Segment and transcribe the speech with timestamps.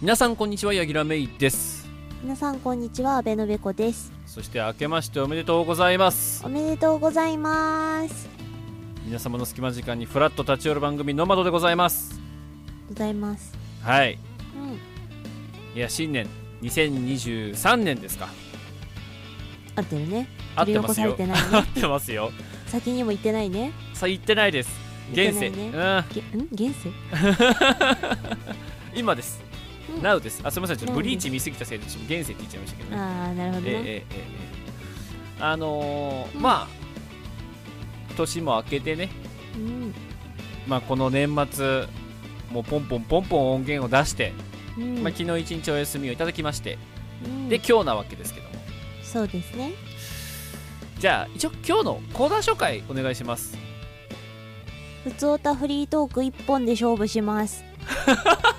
[0.00, 1.88] 皆さんこんにちはヤギラメイです。
[2.22, 4.12] 皆さんこんにちは阿部のべこです。
[4.26, 6.46] そして明けましておめでとうございます。
[6.46, 8.28] おめでとうございます。
[9.04, 12.20] 皆様の隙間時間にフラッと立ち寄る番組ノマドでございます。
[12.88, 13.52] ございます。
[13.82, 14.18] はい。
[15.74, 15.76] うん。
[15.76, 16.28] いや新年
[16.62, 18.28] 2023年ですか。
[19.74, 20.28] 合ってるね。
[20.54, 21.12] 合ってますよ。
[21.16, 22.30] 取り残されてない 合っねてますよ。
[22.68, 23.72] 先にも言ってないね。
[23.94, 24.70] さあ言ってないです。
[25.10, 26.20] 現世、言ってないげ
[26.66, 26.88] ん現世。
[26.90, 26.94] うん。
[28.98, 29.40] 今です、
[29.88, 30.02] うん。
[30.02, 30.40] Now です。
[30.44, 30.76] あすみません。
[30.76, 35.42] ちょっとブリーチ見すぎたせいでちょっと現世って言っちゃいましたけどねああなるほどね、ええええええ。
[35.42, 36.42] あのーうん。
[36.42, 36.68] まあ
[38.16, 39.10] 年も明けてね。
[39.56, 39.94] うん。
[40.66, 41.86] まあこの年末
[42.52, 44.32] もうポンポンポンポン音源を出して、
[44.78, 46.78] うん、まあ、昨日一日お休みをいただきまして、
[47.24, 47.48] うん。
[47.48, 48.54] で今日なわけですけども。
[49.02, 49.72] そうですね。
[50.98, 53.68] じゃあ一応今日のコーナー紹介お願いします。
[55.04, 57.64] ふつおたフリートーク一本で勝負します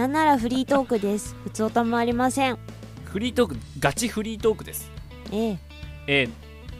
[0.00, 1.36] なんならフリートークです。
[1.44, 2.58] ふつおたもありません。
[3.04, 4.90] フリートークガチフリートークです。
[5.30, 5.58] ええ。
[6.06, 6.30] えー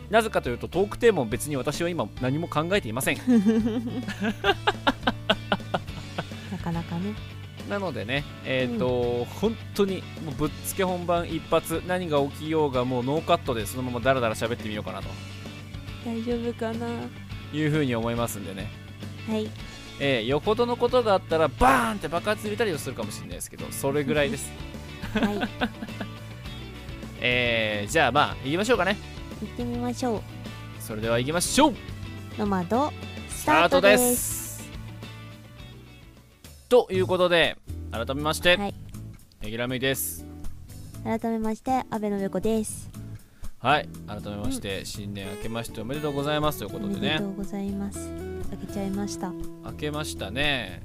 [0.09, 3.19] なぜかというとトークテーマも別に私は今何も考えていません。
[6.51, 7.15] なかなかね。
[7.69, 15.09] なのでねえっ、と、本当にもうぶっつけ本番一発何が起きようがもうノーカットでそのままダラダラ喋ってみようかなと。
[16.07, 16.87] 大丈夫かな。
[17.53, 18.71] いうふうに思いますんでね。
[19.29, 19.70] はい
[20.01, 24.51] えーよほどのことがあったらバーンって爆発入れたりをするかもしれないですけどそれぐらいです。
[25.15, 25.49] はい。
[27.23, 28.97] えー、じゃあまあ行きましょうかね。
[29.41, 30.23] 行ってみましょう。
[30.81, 31.75] それでは行きましょう。
[32.39, 32.93] ノマド
[33.29, 34.71] ススタートです。
[36.69, 37.57] ということで
[37.93, 38.75] 改めまして、はい。
[39.43, 40.31] ねぎらめいです。
[41.05, 42.91] 改めまして阿部のべこです
[43.61, 43.89] はい。
[44.07, 46.61] 改めまして、新年明けましておめでとうございます。
[46.61, 46.99] ということでね。
[46.99, 48.09] おめでとうございます。
[48.49, 49.33] 開けちゃいました。
[49.65, 50.83] 明けましたね。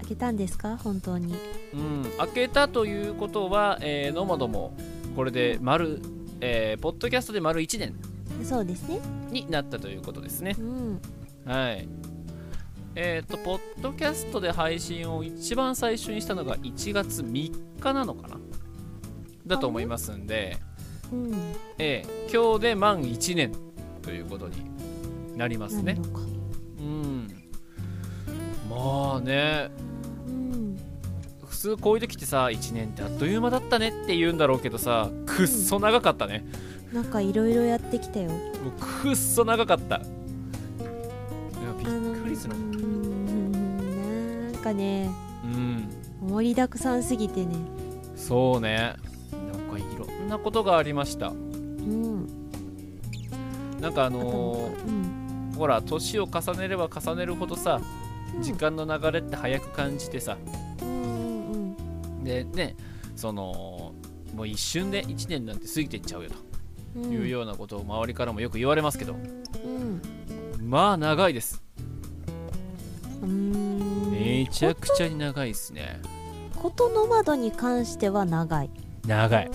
[0.00, 0.76] 開けたんですか？
[0.76, 1.32] 本当に。
[1.72, 2.02] うん。
[2.18, 4.76] 明けたということは、えー、ノマドも
[5.14, 6.02] これで丸、
[6.40, 7.94] えー、ポッドキャストで丸1年。
[8.42, 8.98] そうですね。
[9.30, 10.56] になったということですね。
[10.58, 11.00] うん。
[11.44, 11.88] はい。
[12.96, 18.38] えっ、とポッドキャストで配信を一番最初にしたのが1月3日なのかな？
[19.46, 20.58] だと思いますんで、
[21.12, 21.34] うん。
[21.78, 23.52] えー今日で満1年
[24.02, 24.64] ということに
[25.36, 26.00] なりますね。
[26.78, 27.28] うん。
[28.68, 29.70] まあね。
[30.28, 30.78] うん。
[31.44, 36.44] 普通こういう時ってさ1年ってあっという間だったねって言うんだろうけどさくっそ長かったね。
[36.92, 38.30] なんかいろいろやってきたよ。
[38.30, 38.40] もう
[39.02, 39.96] くっそ長かった。
[39.96, 40.04] いや
[41.78, 44.52] びっくりするうーん。
[44.52, 45.10] なんかね。
[45.44, 45.88] うん。
[46.28, 47.54] 盛りだくさんすぎてね。
[48.16, 48.94] そうね
[50.30, 51.28] なことがありました。
[51.28, 52.26] うん。
[53.80, 55.50] なんかあのうん。
[55.52, 57.82] ーほら年を重ねれば重ねるほどさ
[58.40, 60.38] 時間の流れって早く感じてさ。
[60.80, 62.76] うんうんでね
[63.16, 63.92] その
[64.34, 66.30] もう一瞬で1年なんて過ぎていっちゃうよ
[66.96, 67.02] うん。
[67.02, 69.14] というようなことを周りからもよく言われますけど。
[69.14, 69.16] う
[69.66, 70.00] ん。
[70.62, 71.62] まあ長いです。
[73.22, 74.10] うーん。
[74.12, 76.00] めちゃくちゃに長いですね。
[76.56, 78.70] ことの窓に関しては長い。
[79.06, 79.50] 長い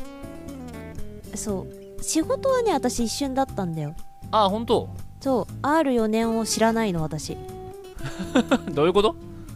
[1.38, 1.68] そ
[2.00, 2.03] う。
[2.03, 3.96] 仕事はね私一瞬だったんだよ。
[4.31, 4.90] あ本当？
[5.22, 5.66] そう。
[5.66, 7.38] R4 年を知らないの私。
[8.73, 9.16] どういうこと？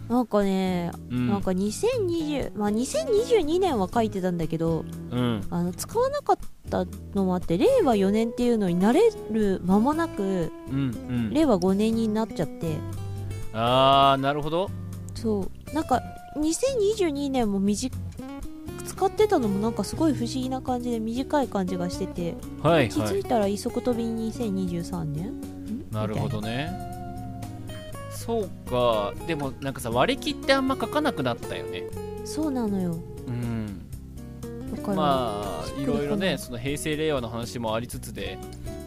[0.10, 1.28] なんかね、うん。
[1.30, 5.46] なんか2020まあ2022年は書いてたんだけどうん。
[5.52, 6.38] あの使わなかっ
[6.70, 10.80] たのもあって令和4年っていうのになれる間もなくうん
[11.10, 11.34] うん。
[11.34, 12.78] 令和5年になっちゃって。
[13.54, 14.70] ああなるほど。
[15.14, 15.74] そう。
[15.76, 16.02] なんか
[16.38, 17.92] 2022年も短
[18.84, 22.90] 使ってたのもなんかすごい不思議な感じで短い感じがしてて、気はいはい。
[22.90, 25.32] づいたら一足飛びに2023年？
[25.32, 26.72] んなるほみどね。
[28.12, 29.14] そうか。
[29.28, 31.84] でもなんかさ割り切ってあんま書かなくなったよね。
[32.26, 32.98] そうなのよ。
[33.28, 33.86] うん。
[34.76, 38.38] だから、まあいろいろねその平成令和の話もありつつで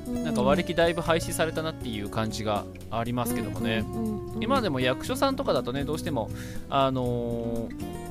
[0.06, 3.84] うなんか割り切りだいぶ廃止されたなっていう感じがありますけどもね、
[4.40, 6.30] 今でも役所さんとかだとねどうしても
[6.70, 8.01] あのー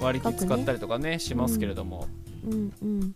[0.00, 2.06] 割り切り使ったりとかねしますけれども、
[2.46, 2.72] うん。
[2.82, 3.14] うん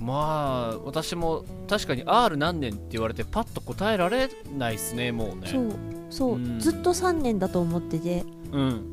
[0.00, 5.48] まあ私も確かに R 何年って言われてパッと答えられないですねもうね。
[5.48, 5.72] そう
[6.10, 6.60] そう、うん。
[6.60, 8.24] ずっと3年だと思ってて。
[8.52, 8.92] うん。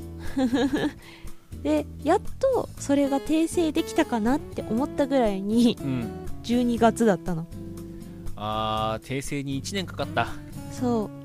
[1.64, 6.10] でやっとそれが訂正できたかなって思ったぐらいにうん。
[6.44, 7.48] 12月だったの。
[8.36, 10.28] あー訂正に1年かかった。
[10.72, 11.25] そう。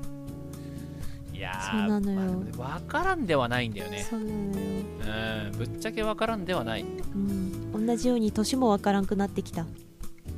[1.41, 2.43] やーそうなのよ。
[2.57, 4.05] まあ分からんではないんだよね。
[4.09, 6.81] そうなのよ、うんぶっちゃけ分からんではない。
[6.83, 6.85] う
[7.17, 9.65] ん、同じように年もわからんくなってきた。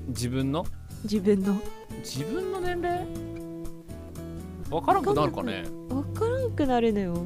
[0.07, 0.65] 自分の？
[1.03, 1.55] 自分の。
[2.00, 3.05] 自分の年齢？
[4.69, 5.65] 分からんくなるかね。
[5.89, 7.25] わからんくなるのよ。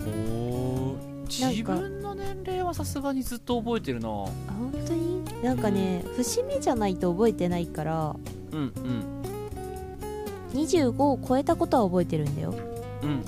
[0.00, 0.96] お
[1.26, 4.08] 自分の年齢はさすがにずっと覚えてるな。
[4.08, 5.24] あ本当に？
[5.42, 8.16] なんかね節目じゃないと覚えてないから。
[8.52, 9.24] うんうん
[10.54, 12.54] 25を超えたことは覚えてるんだよ。
[13.02, 13.22] うんうん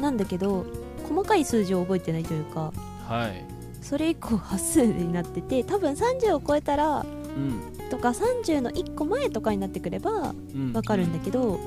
[0.00, 0.64] なんだけど
[1.08, 2.72] 細かい数字を覚えてないというか
[3.10, 3.44] うんはい。
[3.80, 7.04] それ以降端数になってて多分30を超えたらう
[7.38, 7.88] ん。
[7.90, 10.72] とか30の1個前とかになってくればうん。
[10.72, 11.58] わかるんだけど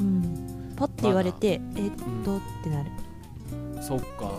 [0.00, 0.74] うん。
[0.76, 1.90] パッて言われて、えっ
[2.24, 2.90] とってなる。
[3.80, 4.30] そっか。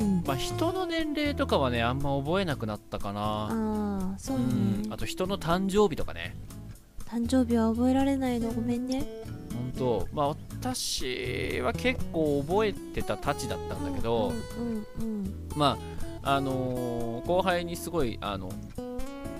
[0.00, 0.22] うん。
[0.26, 3.20] まあ人の年齢とかはねあんま覚えなくなったかな。
[3.20, 4.92] ああそううねん。
[4.92, 6.34] あと人の誕生日とかね
[7.08, 8.52] 誕生日は覚えられないの？
[8.52, 9.06] ごめんね。
[9.52, 10.08] 本当。
[10.12, 14.66] まあ私は結構覚えてたたちだったんだけど、うん
[15.04, 15.78] うんうんま
[16.22, 18.50] ああのー後輩にすごいあの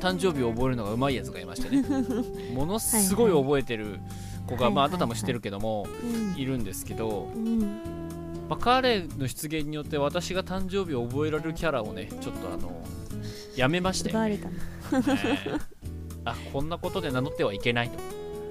[0.01, 1.83] 誕生日を覚えるのがうまいやつがいましてね。
[2.55, 3.99] ものすごい覚えてる
[4.47, 6.41] 子が、はいまああなたも知ってるけども、うん。
[6.41, 7.61] いるんですけど、うん。
[8.49, 12.83] まあ、彼の出現によって私が誕生日を覚えられるキャラをねちょっとあの
[13.57, 14.53] やめまして、奪われたの。
[14.53, 15.98] ええ
[16.31, 17.99] あこんなことで名乗ってはいけないと、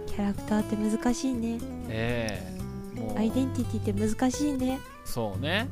[0.07, 1.59] キャラクターって難しいね。
[1.89, 2.43] え
[2.95, 3.17] えもう。
[3.17, 4.79] アイデンティティって難しいね。
[5.05, 5.67] そうね。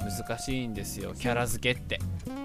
[0.00, 1.98] 難しいんですよキャラ付けって。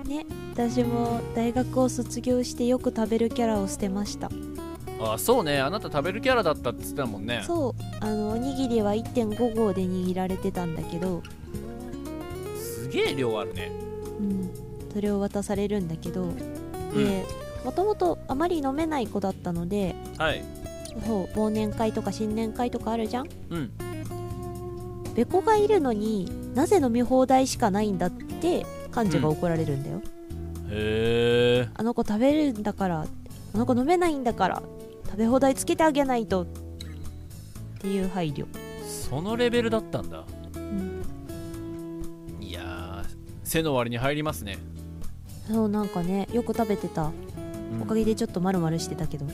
[0.06, 4.30] ね私も大学を卒業してよく食べるキャラを捨てました。
[5.00, 5.60] あそうね。
[5.60, 7.44] あなた食べるキャラだったって言ってたもんね。
[7.46, 7.74] そう。
[8.00, 11.24] あのおにぎりは1.5合で握られてたんだけど、
[12.58, 13.72] すげえ量あるね。
[14.20, 14.52] うん、
[14.94, 16.24] それを渡されるんだけど。
[16.24, 16.36] うん。
[16.94, 17.26] で
[17.64, 20.44] もともとあまり飲めない子だったのではい。
[21.06, 23.28] そう忘年会とか新年会とかあるじゃん？
[23.50, 23.72] うん。
[25.16, 28.66] べこがいるのになぜ飲み放題しかないんだって
[28.96, 30.02] 幹事が怒られるんだよ、
[30.70, 31.70] へえ。
[31.74, 33.02] あの子食べるんだから
[33.54, 34.64] あの子飲めないんだから
[35.06, 36.48] 食べ放題つけてあげないとっ
[37.80, 38.46] ていう配慮、
[38.88, 40.24] そのレベルだったんだ。
[40.56, 41.04] うん、
[42.40, 43.10] いやー
[43.44, 44.58] 背の割に入りますね、
[45.48, 47.12] そうなんかねよく食べてた
[47.72, 47.82] うん。
[47.82, 49.26] おかげでちょっと丸々してたけど、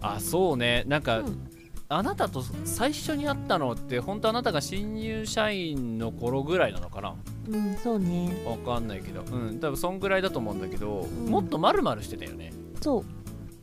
[0.00, 0.84] あそうね。
[0.86, 1.50] なんか、うん。
[1.88, 7.14] あなたと最初に会ったのって本当あなたが新入社員の頃ぐらいなのかな？
[7.48, 8.42] うん、そうね。
[8.44, 9.22] わかんないけど。
[9.22, 11.30] うん多分そんぐらいだと思うんだけど、ん。
[11.30, 12.52] もっと丸々してたよね。
[12.80, 13.04] そう。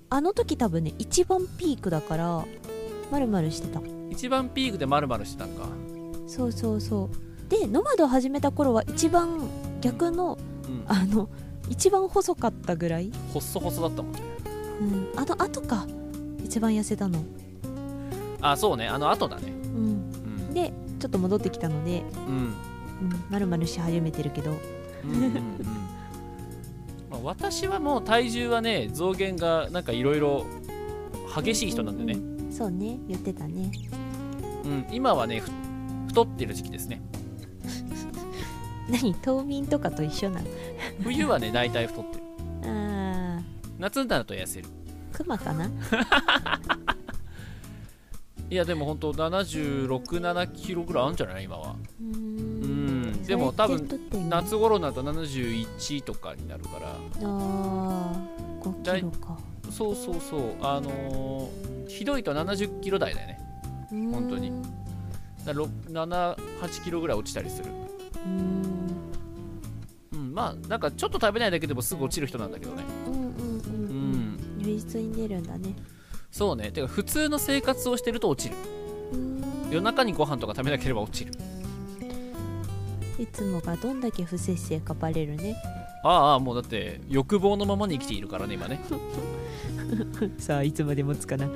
[0.09, 2.45] あの時多分ね一番ピークだから
[3.11, 3.81] 丸々してた。
[4.09, 5.67] 一番ピークで丸々してたんか。
[6.25, 7.49] そうそうそう。
[7.49, 9.49] でノマド始めた頃は一番
[9.81, 10.85] 逆のうん。
[10.87, 11.27] あの
[11.73, 14.21] 一番細かったぐらい、細細だったもんね。
[14.79, 15.87] うん、あの後か。
[16.43, 17.23] 一番痩せたの。
[18.41, 18.87] あそうね。
[18.87, 19.51] あの後だね。
[19.51, 19.83] うん。
[19.83, 20.53] うん。
[20.53, 22.35] でちょっと戻ってきたので、うん。
[22.35, 22.53] うん、
[23.31, 24.51] 丸々し始めてるけど。
[25.03, 25.33] うんうんうん。
[27.09, 30.45] まあ私はもう体重はね増減がなんかいろいろ
[31.35, 32.19] 激しい人なんでね、
[32.51, 32.99] うそうね。
[33.07, 33.71] 言ってたね。
[34.63, 35.49] うん、今はねふ
[36.09, 37.01] 太ってる時期ですね
[38.93, 40.47] 何冬眠とかと一緒なの？
[41.03, 42.23] 冬はね大体太ってる。
[42.65, 43.39] あ
[43.79, 44.67] 夏になると痩せる。
[45.13, 45.69] ークマかな？
[48.49, 51.45] いやでも本当767キロぐらいあるんじゃない？
[51.45, 51.75] 今は。
[51.99, 53.01] うん。
[53.11, 53.23] ん。
[53.23, 53.87] でも多分
[54.29, 56.95] 夏頃になると71とかになるから。
[57.23, 58.61] あー。
[58.61, 59.37] 5キロか。
[59.71, 60.41] そうそうそう。
[60.61, 63.39] あのーひどいと70キロ台だよね。
[63.89, 64.49] 本当に。
[64.49, 64.53] う
[65.45, 67.69] だ78キロぐらい落ちたりする。
[68.25, 68.72] うん
[70.33, 72.83] まあなんかちょっと食べないだけでもすぐ落ちる人なんだけどね。
[73.07, 74.11] うんうんうんううん。
[74.35, 74.37] ん。
[74.59, 75.75] 如実に出るんだね。
[76.31, 76.71] そうね。
[76.71, 78.55] てか普通の生活をしてると落ちる。
[79.69, 81.33] 夜中にご飯とか食べなければ落ちる。
[83.19, 85.55] いつもがどんだけ不摂生かバレるね。
[86.03, 88.81] ああもうだって欲望のままに生きているからね今ね。
[90.37, 91.47] さあいつまで持つかな。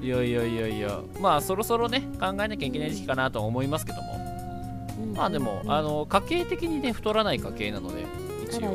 [0.00, 1.00] いやいやいやいや。
[1.20, 4.27] まあそろそろね考えなきゃいけない時期かなとは思いますけども
[5.14, 8.06] まあでも、あの家計的にね太らない家計なのであ
[8.44, 8.70] 一応。
[8.70, 8.74] う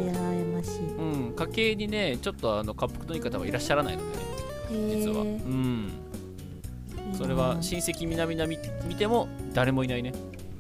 [1.32, 1.34] ん。
[1.36, 4.24] 家計にねちょっとあの滑腹のいい方はいらっしゃらないのでね
[4.72, 5.24] へ実は。
[5.24, 5.30] うえ。
[5.30, 5.92] ん。
[7.14, 10.14] それは親戚みなみな見見ても誰もいないね。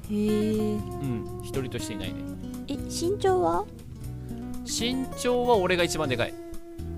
[0.09, 0.75] へえ。
[0.75, 1.41] うん。
[1.43, 2.19] 一人としていないね。
[2.67, 3.65] え身長は？
[4.65, 6.33] 身長は俺が一番でかい。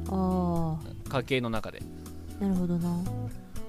[0.09, 0.77] あ
[1.09, 1.81] 家計の中で。
[2.41, 3.03] あなるほどな、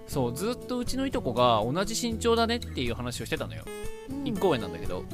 [0.07, 3.65] そうずっとうちのいとこが同じ身長だねっていう話をしてたのよ。
[4.11, 5.05] うん、1個上なんだけど。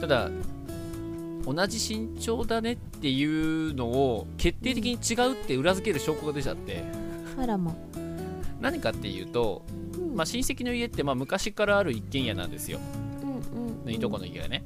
[0.00, 0.30] ただ
[1.46, 6.82] 同じ身長だねっていうのを決定的に違うって裏付ける証拠が出ちゃって。
[7.36, 7.42] うん。
[7.42, 7.74] あらま。
[8.60, 9.62] 何かっていうと、
[9.98, 10.16] うん。
[10.16, 12.78] まあ、親戚の家ってまあ昔からある一軒家なんですよ。
[13.22, 14.64] うんうんいとこの家がね。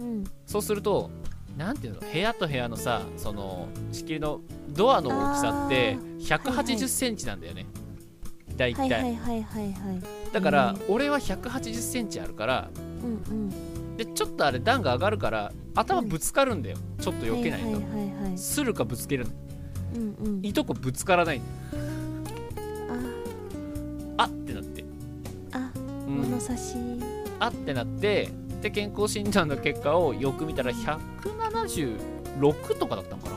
[0.00, 0.24] うん。
[0.46, 1.10] そうすると
[1.56, 7.66] なんていうの部屋と部屋のさその仕切りのドアの大きさって1 8 0センチなんだよね、
[8.56, 9.74] 大はい体、はいはいはいはい。
[10.32, 10.94] だからうん。
[10.94, 18.38] 俺は1 8 0センチあるからうんでちょっとあれ段が上がるから頭ぶつかるんだよ、ちょっと避けないと、はいはいはいはい。
[18.38, 19.26] するかぶつける
[19.94, 20.44] うんうん。
[20.44, 21.40] いとこぶつからない
[24.16, 24.22] あ。
[24.22, 24.84] あってなって、
[25.52, 26.16] あうん。
[26.16, 26.74] 物差し。
[27.38, 28.30] あってなって
[28.62, 33.35] で健康診断の結果をよく見たら176とかだったのかな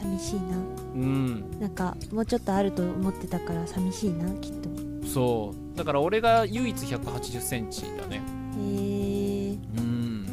[0.00, 0.56] 寂しいな。
[0.94, 1.60] うん。
[1.60, 4.68] なんかもうちょっとあると思ってたから寂しいなきっと。
[5.06, 5.76] そう。
[5.76, 8.16] だから俺が唯一1 8 0センチだね。
[8.16, 10.26] へえうん。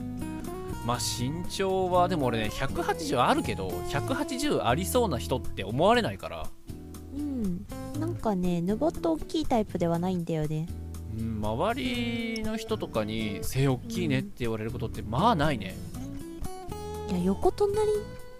[0.86, 6.48] まあ身長はでも俺ね180あるけど180ありそうな人って思われないから、
[7.16, 7.66] うん。
[8.00, 10.68] なんかねぬぼっと大きいタイプではないんだよね。
[11.18, 15.76] うん、周りの人とかに背大きいねって言われることってまあないね。
[17.10, 17.90] いや横隣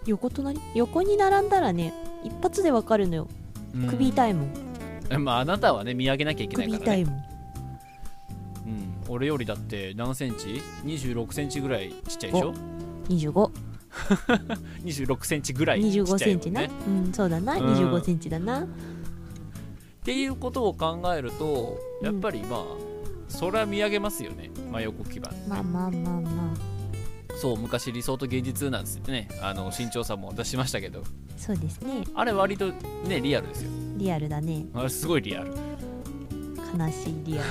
[0.06, 1.92] 横隣横に並んだらね
[2.24, 3.28] 一発でわかるのよ。
[3.74, 3.86] うん。
[3.88, 6.84] 首痛いもん、まああなたはね見上げなきゃいけないからね。
[6.84, 7.14] 首痛いもん。
[8.66, 12.54] うん、俺よりだって何センチ ?26 センチぐらいちっちゃいでしょ
[13.08, 13.50] ？25
[14.84, 17.54] 26 センチぐらいちっ25ちゃいもんセンチな、ねうんそうだな。
[17.56, 17.74] うん。
[17.74, 18.60] 25センチだな。
[18.60, 18.66] っ
[20.04, 22.62] ていうことを考えるとやっぱりまあ、
[23.28, 24.50] それは見上げますよね。
[24.70, 26.65] 真横基盤まあまあまあまあ
[27.36, 29.28] そう昔理想と現実なんつってね。
[29.42, 31.02] あの身長差も出しましたけど。
[31.36, 32.02] そうですね。
[32.14, 32.68] あれ割と
[33.06, 33.70] ねリアルですよ。
[33.98, 34.64] リアルだね。
[34.74, 35.52] あれすごいリアル。
[36.78, 37.42] 悲しいリア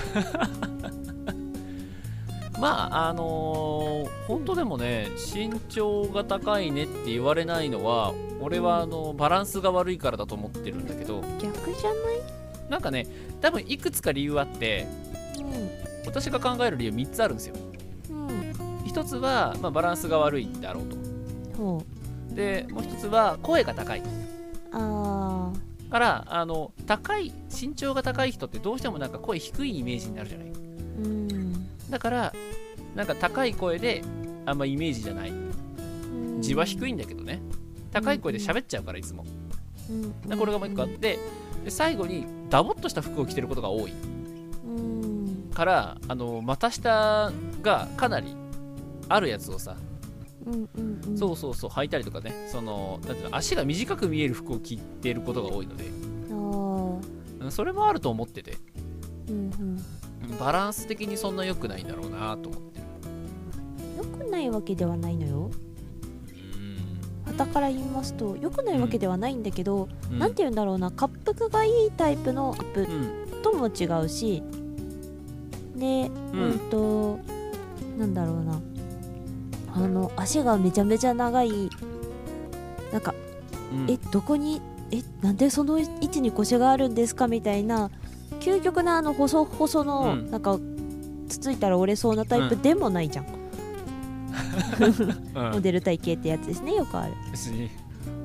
[2.60, 11.22] まああのー本当でもね身長が高いねって言われないのは俺はあのバランスが悪いからだと思ってるんだけど。
[11.22, 12.70] ル逆じゃない？
[12.70, 13.06] なんかね
[13.42, 14.88] 多分いくつか理由あって
[16.06, 17.56] 私が考える理由3つあるんですよ。
[17.56, 17.75] うん
[18.96, 20.96] うん1つは、まあ、バランスが悪いだろうと。
[21.58, 21.84] ほ
[22.30, 24.00] でもう1つは声が高い。
[24.00, 24.04] う
[24.72, 25.52] あ
[25.90, 30.48] からあの高い身長が高い人ってどうしてもなんか声低いイメージになるじゃない。
[30.48, 31.90] ーうん。
[31.90, 32.34] だから
[32.96, 34.04] なんか高い声で
[34.46, 35.30] あんまイメージじゃない。
[35.30, 36.42] うん。
[36.42, 37.42] 字は低いんだけどね。
[37.92, 39.26] 高い声で喋っちゃうからいつも。
[39.90, 40.22] うん。
[40.22, 41.20] でこれがもう1個あって
[41.64, 43.94] で最後にダボっとした服を着てることが多い。
[44.66, 45.52] うん。
[45.54, 48.36] からあの股下がかなり
[49.10, 49.76] あるやつをさ、
[50.46, 51.18] うんうんうん。
[51.18, 52.48] そうそうそう履いたりとかね。
[52.52, 55.86] そのなんていうの足が短く見える服を着てることが多いので。
[57.52, 58.58] それもあると思ってて。
[59.30, 59.44] うんうん。
[59.44, 62.80] うんバランス的にそんな良くないんだろうなと思って。
[63.98, 65.52] 良くないわけではないのよ。
[67.28, 67.34] うん。
[67.38, 70.18] 傍から言いますと良くないわけではないんだけど、うん。
[70.18, 70.90] なんて言うんだろうな。
[70.90, 72.84] 滑腹がいいタイプのアップう
[73.40, 73.42] ん。
[73.44, 74.42] とも違うし。
[75.76, 77.20] でううんんと
[78.00, 78.60] なんだろうな
[79.76, 81.70] あの足がめちゃめちゃ長い。
[82.92, 83.14] なんか
[83.74, 83.92] うん。
[83.92, 87.92] えどこにえなんでその位置に腰があるんですかみたいな
[88.40, 90.32] 究極なあの細細の、うん。
[90.32, 90.58] なんか
[91.28, 92.62] つついたら折れそうなタイプうん。
[92.62, 93.26] でもないじゃん、
[95.36, 95.52] うん。
[95.54, 96.74] モデル体型ってやつですね。
[96.74, 97.14] よくある。
[97.32, 97.70] 別に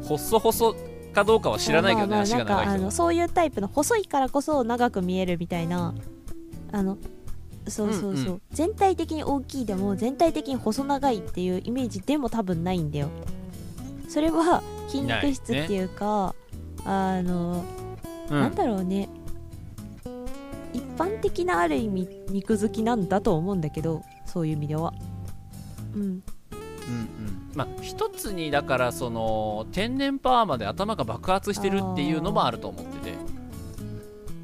[0.04, 0.76] 細々
[1.12, 5.94] かどうかは知らないけどね、まあまあ足が長なんかあのい人はそういうタイプの細いからこそ長く見えるみたいな。
[6.72, 6.98] あの
[7.70, 13.08] そうそうそう、うんう全体的に大きいでも全体的に細長いっていうイメージでも多分ないんだよ。
[14.08, 16.34] それは筋肉質っていうか、
[16.84, 17.64] あの、
[18.28, 18.40] うん。
[18.40, 19.08] なんだろうね。
[20.72, 24.92] 一般的なある意味肉付きなんだと思うんだけどそういう意味では。
[25.94, 26.02] うん。
[26.02, 26.22] うんうん。
[27.54, 33.16] まあ一つにだからその天然パーマで頭が爆発してるっていうのもあると思ってて。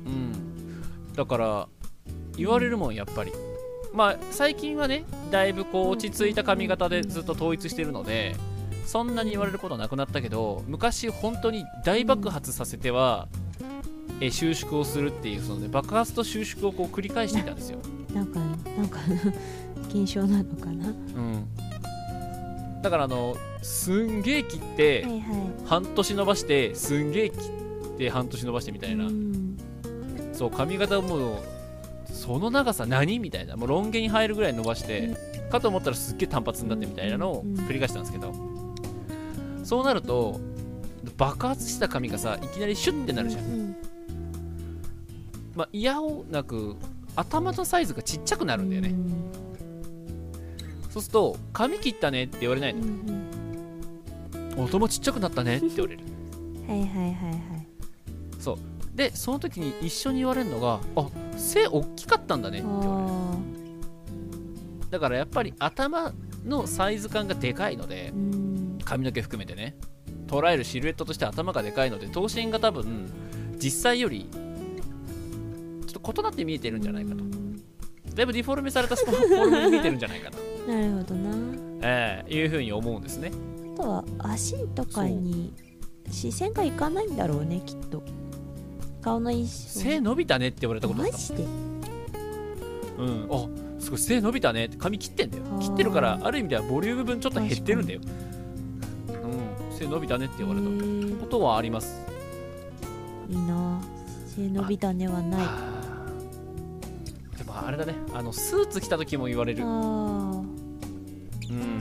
[0.07, 1.13] うん。
[1.15, 1.69] だから
[2.37, 3.33] 言われるもんやっぱり。
[3.93, 8.37] まあ最近はねだいぶこう落ち着いた髪型でずっと統一してるので
[8.85, 13.27] そんなに言われることはなくなったけど昔本当に大爆発させては
[14.21, 17.79] え収縮をするっていうその、ね、爆発と収縮をこう繰り返していたんですよ。
[18.15, 18.99] なんかなんか
[19.89, 20.89] 現象なのかな？
[20.89, 21.47] うん。
[22.83, 25.23] だからあのすんげえ切って、はいはい。
[25.67, 29.59] 半年伸ばしてすんげえ切って半年伸ばしてみたいな、うん。
[30.33, 31.39] そう髪型もう
[32.13, 35.17] その長さ何みたいなもうロン毛に入るぐらい伸ばして、
[35.51, 38.33] かと思ったらすっげえ単発になってみたいなのをうん繰り返したんですけど、
[39.65, 40.41] そうなると
[41.17, 43.77] 爆発した髪がさいきなりシュッてなるじゃん、うん
[45.55, 46.77] まあ嫌をなく
[47.15, 48.95] 頭のサイズがちっちゃくなるんだよね、
[50.91, 56.03] そうすると髪切ったねって言われないの、ん頭ちっちゃくなったねって言われる。
[56.69, 57.56] はいはいはいはい
[58.97, 63.13] でその時に一緒に言われるのがあ背大きかったんだねって言われる。
[63.13, 63.37] あ
[64.91, 66.13] だからやっぱり頭
[66.45, 68.13] のサイズ感がでかいので
[68.85, 69.77] 髪の毛含めてね
[70.27, 73.11] 捉えるシルエットとして頭がでかいので頭身が多分
[73.59, 74.29] 実際より
[75.87, 77.23] ちょっと異なって見えてるんじゃないかと。
[77.23, 77.37] うん
[78.17, 80.39] だいぶデフォルメされたスポフォルムに見てるんじゃないかな、
[80.75, 81.37] なるほどな。
[81.83, 83.31] えーいうふうに思うんですね。
[83.75, 85.53] あとは足とかに
[86.11, 88.03] 視線がいかないんだろうねきっと
[89.07, 91.45] 顔の印象背伸びたねって言われたことあったマジで？
[92.99, 93.29] うん。
[93.31, 93.47] あ
[93.81, 94.77] すごい背伸びたねって。
[94.77, 95.45] 髪切ってんだよ。
[95.45, 95.49] あ。
[95.59, 98.01] ー切ってるからある意味ではボリューム分ちょっと減ってるんだよ。
[98.03, 99.79] うん。
[99.79, 100.67] 背伸びたねって言われた
[101.21, 101.41] こと。
[101.41, 102.05] はあります。
[103.31, 103.81] いいな。
[104.27, 105.41] 背伸びたねはない。
[105.41, 105.45] あ
[106.05, 107.37] あ。
[107.37, 107.95] ーでもあれだね。
[108.13, 109.63] あのスーツ着た時も言われる。
[109.63, 109.67] あ。
[109.67, 111.81] うん。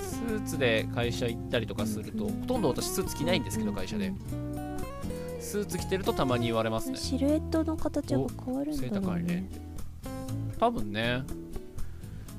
[0.00, 4.12] スーツで会社行ったりとかするとほとんど私スーツ着ないんですけど会社で
[5.42, 6.96] スーツ着てるとたまに言われますね。
[6.96, 9.16] シルエットの形が変わるん背だろうね。
[9.16, 9.50] 高いね。
[10.58, 11.24] 多分ね。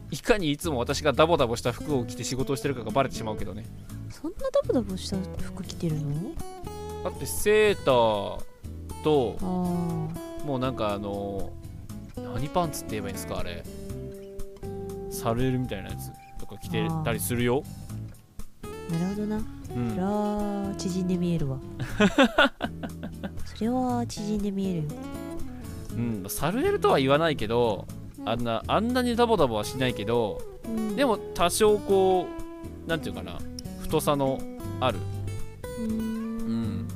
[0.09, 3.65] いかにいつも私がダボダボした服を着て仕事をしてるかがバレてしまうけどね。
[4.09, 6.31] そんなダボダボした服着てるの？
[7.03, 9.43] だってセーターとあ
[10.45, 11.51] もうなんかあの
[12.15, 13.39] 何パンツって言えばいいんですか？
[13.39, 13.63] あれ。
[15.11, 17.63] サルエルみたいなやつとか着てたりするよ。
[17.65, 17.82] あ
[18.89, 19.37] なるほどな。
[19.37, 19.89] うん。
[19.91, 21.59] それは縮んで見えるわ。
[23.45, 24.89] それは縮んで見えるよ。
[25.95, 27.87] うん、サルエルとは言わないけど
[28.25, 30.95] あんなあんなにダボダボはしないけどうん。
[30.95, 32.27] でも多少こ
[32.85, 33.39] うなんていうかな
[33.81, 34.39] 太さの
[34.79, 34.99] ある。
[35.79, 36.87] うーん。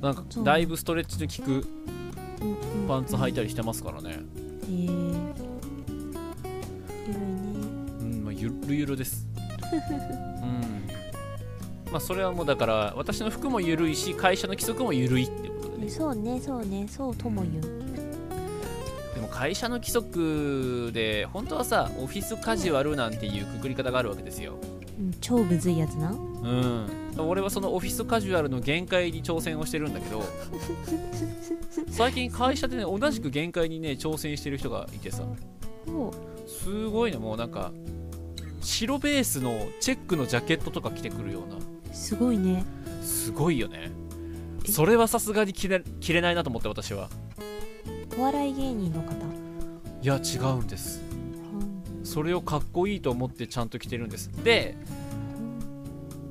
[0.00, 1.68] なんかだいぶストレッチの効く
[2.42, 2.88] うんうん。
[2.88, 4.10] パンツ履いたりしてますからね。
[4.10, 5.56] へえ。
[7.08, 7.58] ゆるいね
[8.00, 9.26] うん、まあ、ゆるゆるです
[9.72, 9.76] う
[10.46, 10.86] ん。
[11.90, 15.90] まあそれはもうだから私の服もゆるいし会社の規則もゆるいってことでね。
[15.90, 17.86] そうねそうねそうとも言う。
[19.14, 24.54] でも会社の規則で本当はさオフィスカジュアルなんていうくくり方があるわけですよ。
[24.98, 26.10] うん超むずいやつな。
[26.10, 26.86] うん。
[27.18, 30.22] 俺はそのオフィスカジュアルの限界に挑戦をしてるんだけど
[31.90, 35.22] 最近会社でね同じく限界にね挑戦してる人がいてさ。
[35.88, 36.12] お
[36.46, 37.72] すごいねもうなんか
[38.66, 41.94] 白ベースのチェックのジャケットとか着てくるような。
[41.94, 42.64] すごいね。
[43.00, 43.92] すごいよね。
[44.66, 44.70] え？
[44.70, 47.08] それはさすがに着れ着れないなと思って私は。
[48.18, 49.12] お笑い芸人の方？
[50.02, 51.00] いや違うんです。
[52.02, 54.30] それをかっこいいと思ってちゃんと着てるんです。
[54.42, 54.76] で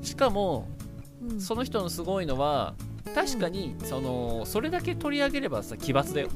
[0.01, 0.67] しかも
[1.21, 1.41] うん。
[1.41, 2.75] その人のすごいのは
[3.15, 6.27] 確かにそのそれだけ取り上げればさ奇抜だよ。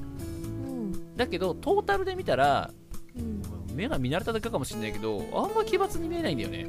[0.65, 1.17] うん。
[1.17, 2.71] だけどトータルで見たら
[3.17, 3.41] うん
[3.79, 6.67] 目が見慣れただけかもしれないけどあんま奇抜に見えないんだよね。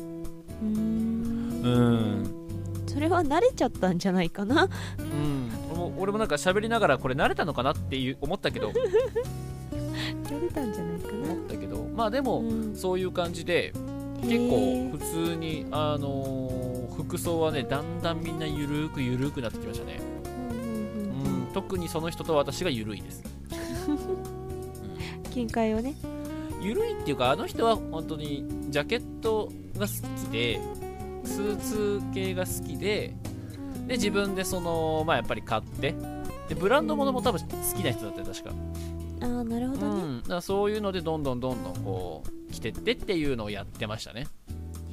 [0.62, 1.62] うーん。
[1.62, 1.68] う
[2.24, 2.86] ん。
[2.86, 4.68] それは慣れちゃったんじゃないかな。
[4.98, 5.50] うん。
[5.70, 8.70] 俺も俺もなんか喋りながらこれ慣れたのかなっていう思ったけど。
[10.24, 11.32] 慣れたんじゃないかな。
[11.32, 11.88] 思ったけど。
[11.96, 12.76] まあでも、うん。
[12.76, 13.72] そういう感じで
[14.22, 16.70] 結構普通にあのー
[17.00, 23.22] 服装はねだんだんみんなゆるーくゆるーくなってきましたね、うん、特にその人と私がゆるいです。
[25.34, 25.94] 見解をね
[26.60, 29.92] ゆるいっていうかあの人は本当にジャケットが好
[30.26, 30.60] きで
[31.24, 33.14] スーツ系が好きで
[33.86, 35.94] で自分でそのまあやっぱり買って
[36.48, 38.50] でブランド物も多分好きな人だったよ確か。
[39.22, 44.26] ああなるほうどね、ん、だからそういうのでどんどんどんどんこう着てってっていうのをやってましたね。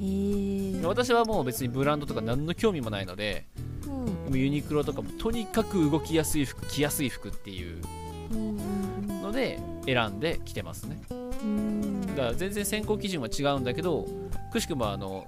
[0.00, 3.46] へえ私はもう別にブランドとか何の興味もないので
[4.28, 7.80] うんユニクロとかもとにかく動きやすい服着やすい服っていう
[9.22, 14.06] ので選んで着てますねうんだから全然選考基準は違うんだけど
[14.52, 15.26] くしくもあの、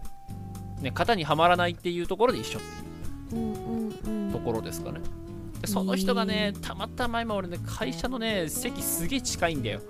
[0.80, 2.62] ね、型にはまらないっていうところで一緒っ
[3.30, 5.00] ていうところですかね。
[5.60, 9.80] でその人がねたまたま今俺ね会社のね席すげえ近いんだよ、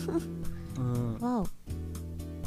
[0.78, 1.46] うん、わお。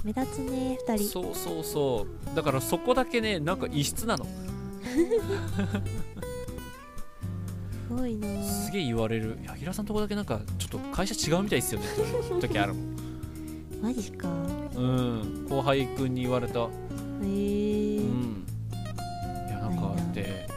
[0.03, 1.07] 目立つね二人。
[1.07, 2.35] そうそうそう。
[2.35, 4.25] だからそこだけねなんか異質なの。
[7.87, 8.43] すごいな。
[8.43, 9.37] すげえ言われる。
[9.43, 12.92] 柳楽さんとこだけなんかちょっと会社違うみたいですよねって時あるもん
[13.83, 14.29] マジか。
[14.29, 15.45] うん。
[15.49, 16.61] 後輩くんに言われた。
[16.61, 16.67] へえ。
[16.67, 17.29] う
[18.01, 18.45] ん。
[19.49, 20.47] いやなんかて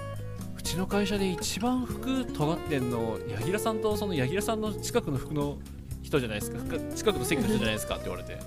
[0.57, 5.59] うちの会社で一番服尖ってんの柳楽さんとその柳楽さんの近くの服の
[6.03, 6.61] 人じゃないですか。
[6.95, 8.39] 近くの席の人じゃないですかって言われて。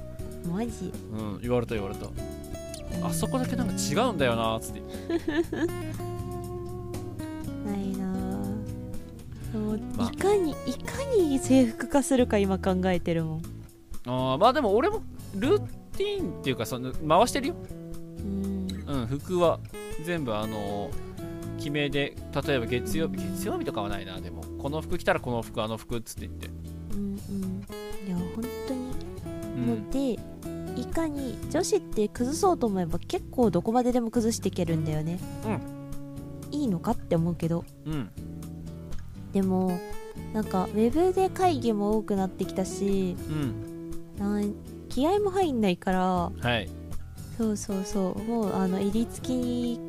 [0.50, 0.94] マジ？
[1.12, 2.08] うん言われた言われた。
[3.06, 4.82] あそこだけなんか違うんだよなーっつって。
[7.66, 8.14] ないな
[9.52, 10.10] でもまあ。
[10.10, 13.42] いかにいかに制服化するか今考えてるもん
[14.10, 15.04] あーまあでも俺も
[15.36, 15.60] ルー
[15.96, 17.56] ティーンっていうかその回してるよ。
[18.18, 18.68] うん。
[18.88, 19.60] うん服は
[20.04, 20.90] 全部あの
[21.58, 22.16] 決めで
[22.48, 24.44] 例えば月曜日月曜日とかはないなでも。
[24.60, 26.50] この服着たらこの服あの服っつって言って。
[26.94, 27.66] うんうん。
[28.08, 28.80] いや本当に。
[29.56, 29.68] うん。
[29.86, 30.20] ので
[30.82, 35.20] いかに女子って崩そうと思えば結構どこまででも崩していけるんだよね、
[36.52, 37.66] いいのかって思うけど。
[37.86, 38.10] うん。
[39.34, 39.78] でも
[40.34, 43.79] なんかウェブで会議も多くなってきたしうん
[44.20, 44.54] なん
[44.90, 46.70] 気合も入んないからはい。
[47.38, 49.80] そうそうそうもうあの襟付き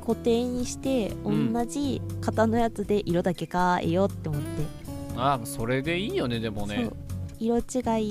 [0.00, 1.68] 固定にして同うん。
[1.68, 4.46] じ型のやつで色だけ変えようって思って、
[5.16, 6.88] ああそれでいいよねでもね。
[7.38, 7.62] 色違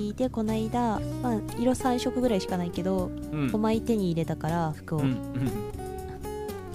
[0.10, 3.48] いでこないだ、まあ、色3色ぐらいしかないけどうん。
[3.48, 5.18] 5枚手に入れたから服を、うん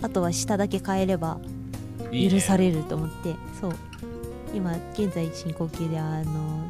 [0.02, 1.38] あとは下だけ変えれば
[2.10, 3.34] 許されると思って。
[3.60, 3.72] そう。
[4.54, 6.64] 今現在進行形であの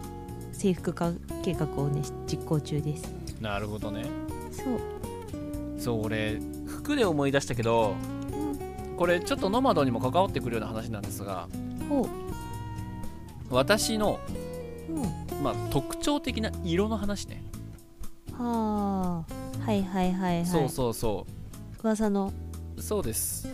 [0.61, 3.11] 制服化計画をね実行中です。
[3.41, 4.05] なるほどね。
[4.53, 5.81] そう。
[5.81, 7.95] そう俺服で思い出したけど
[8.99, 11.49] これちょっとノマドにも関わってくるような話なんですが
[11.89, 12.07] ほ
[13.49, 14.21] 私の、
[14.91, 17.43] う、うん、まあ、特徴的な色の話ね、
[18.35, 19.65] はあ。
[19.65, 20.47] はいはいはいはい。
[20.47, 21.27] そうそうそ
[21.83, 22.33] 噂の。
[22.77, 23.49] うそうです。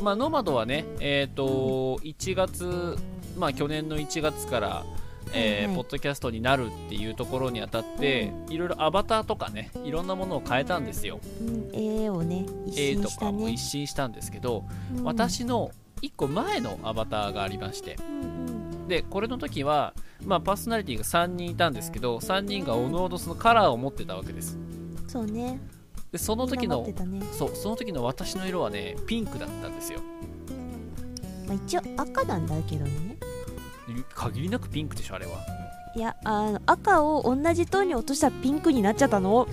[0.00, 2.96] まあノマドはねえっ、と1月
[3.36, 4.84] まあ去年の1月から
[5.32, 11.20] えーはいはいポッドキャストになるっていうところにあたって、いろいろアバターとかねいろんなものを変えたんですよ。
[11.40, 11.70] うん。
[11.72, 13.14] 絵をね一絵新したね。
[13.14, 14.64] とかも一新したんですけど、
[14.96, 15.04] うん。
[15.04, 15.70] 私の
[16.02, 17.96] 1個前のアバターがありまして。
[18.00, 18.44] うん
[18.88, 19.94] でこれの時は、
[20.26, 24.58] まあ、パーソナリティが3人いたんですけど3人がおのおのそのカラーを持ってたわけです。
[24.58, 25.60] うんそうね。
[26.12, 26.94] でその時のね、
[27.32, 30.00] そうその時の私の色はねピンクだったんですよ。
[31.46, 33.16] まあ、一応赤なんだけどね
[34.14, 35.32] 限りなくピンクでしょあれは。
[35.96, 39.46] いやあの赤を同じトーンに落としたらピンクになっちゃったの。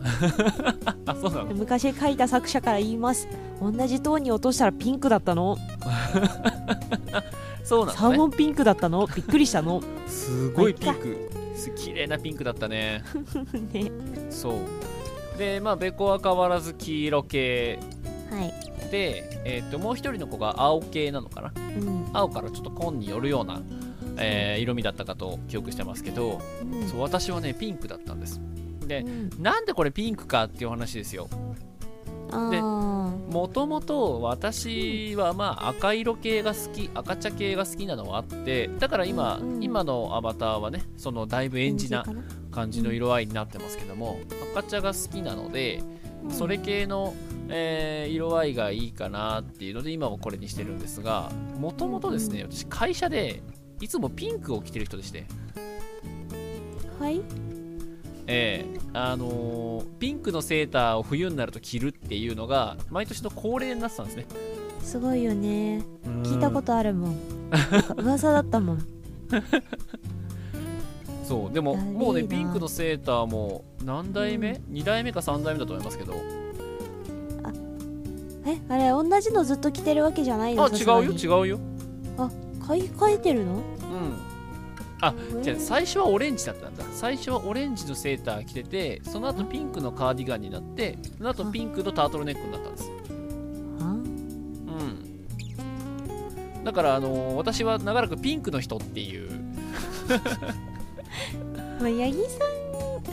[1.06, 1.54] あそうなの？
[1.54, 3.28] 昔書いた作者から言います。
[3.60, 5.56] 同じトーンに落としたらピンクだったの。
[7.64, 7.98] そうなのね。
[7.98, 9.06] サーモンピンクだったの。
[9.14, 9.82] びっくりしたの。
[10.06, 11.30] すごいピンク。
[11.54, 13.02] す綺麗なピンクだったね。
[13.72, 13.90] ね。
[14.30, 15.38] そう。
[15.38, 17.78] でまあべこは変わらず黄色系
[18.30, 18.52] はい。
[18.90, 21.52] で、えー、ともう一人の子が青系なのかな？
[21.56, 22.10] うん。
[22.12, 23.60] 青からちょっと紺によるような、
[24.18, 26.88] えー色味だったかと記憶してますけどうん。
[26.88, 28.40] そう私はねピンクだったんです。
[28.86, 29.42] でうん。
[29.42, 31.28] なんでこれピンクかっていう話ですよ。
[32.30, 32.62] あでー
[33.32, 39.62] もともと私はまあ赤色系が好き赤茶系が好きなのはあってだから今、うんうん。
[39.62, 42.04] 今のアバターはねそのだいぶエンジな？
[42.50, 44.18] 感じの色合いになってますけども、
[44.56, 45.82] 赤茶が好きなので
[46.30, 47.14] それ系の、
[47.48, 53.42] えー色合いがいいかなっていうので今もこれにしてるんですがもともとですね、私会社で
[53.80, 55.26] いつもピンクを着てる人でして、
[56.98, 57.20] はい。
[58.26, 64.26] えーあのーピンクのセーターを冬になると着るっていうのが毎年の恒例になってたんですね。
[64.82, 65.82] すごいよね。
[66.22, 67.16] 聞いたとことあるもん。
[67.96, 68.78] 噂だったもん
[71.28, 76.14] そうでももうねピンクのセーターも何代目、2代目か3代目だと思いますけど。
[78.46, 80.64] えあれ同じのずっと着てるわけじゃないの？
[80.64, 81.60] あ違うよう違うよ。
[82.66, 83.56] 買い替えてるの？
[83.56, 83.62] うん。
[85.02, 86.84] あじゃあ最初はオレンジだったんだ。
[86.92, 92.90] 最初はオレンジのセーター着ててその後ピンクのカーディガンになってその後ピンクのタートルネックになったんです。
[93.80, 93.84] あ。
[93.84, 93.86] う
[96.62, 96.64] ん。
[96.64, 99.28] だからあのー私は長らくピンクの人っていう
[101.80, 102.58] まあ、八木さん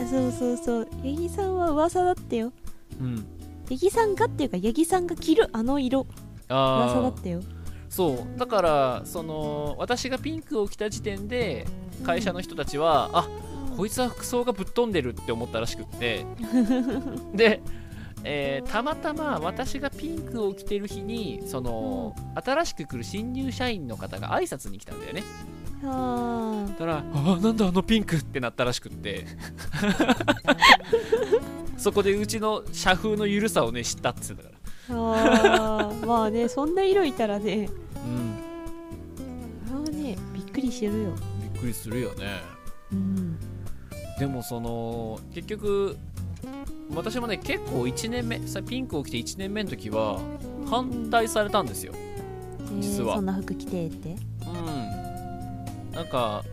[0.03, 0.87] そうそうそう。
[1.03, 2.51] 八木さんは噂だったよ。
[2.99, 3.25] うん。
[3.69, 6.05] 八木さんがっていうか八木さんが着るあの色。
[6.49, 7.41] 噂だああったよ。
[7.89, 8.39] そう。
[8.39, 11.65] だからその私がピンクを着た時点で
[12.03, 13.27] 会社の人たちは、あ
[13.77, 16.25] こいつは服装がぶっ飛んでるって思ったらしくって。
[17.33, 17.61] で、
[18.23, 25.23] えーたまたま私がピンクを着てる日にその、新しく来る新入社員の方が挨拶に来たんだよね
[25.83, 29.25] あだから「あなんだあのピンク!」ってなったらしくって。
[31.77, 34.55] そこでうちの社風の緩さをね知ったって言ってたか
[34.89, 34.95] ら。
[34.95, 37.69] ーあーまあねそんな色いたらね。
[37.95, 38.35] うん。
[39.67, 41.09] あれはねびっくりしてるよ。
[41.53, 42.41] びっくりするよね。
[42.91, 43.37] うん。
[44.17, 45.97] でもその結局
[46.95, 50.19] 私もね結構1年目さピンクを着て1年目の時は
[50.69, 51.93] 反対されたんですよ。
[52.79, 53.09] 実は。
[53.09, 54.09] えーそんな服着てって？
[54.09, 54.94] うん
[55.95, 56.43] なんか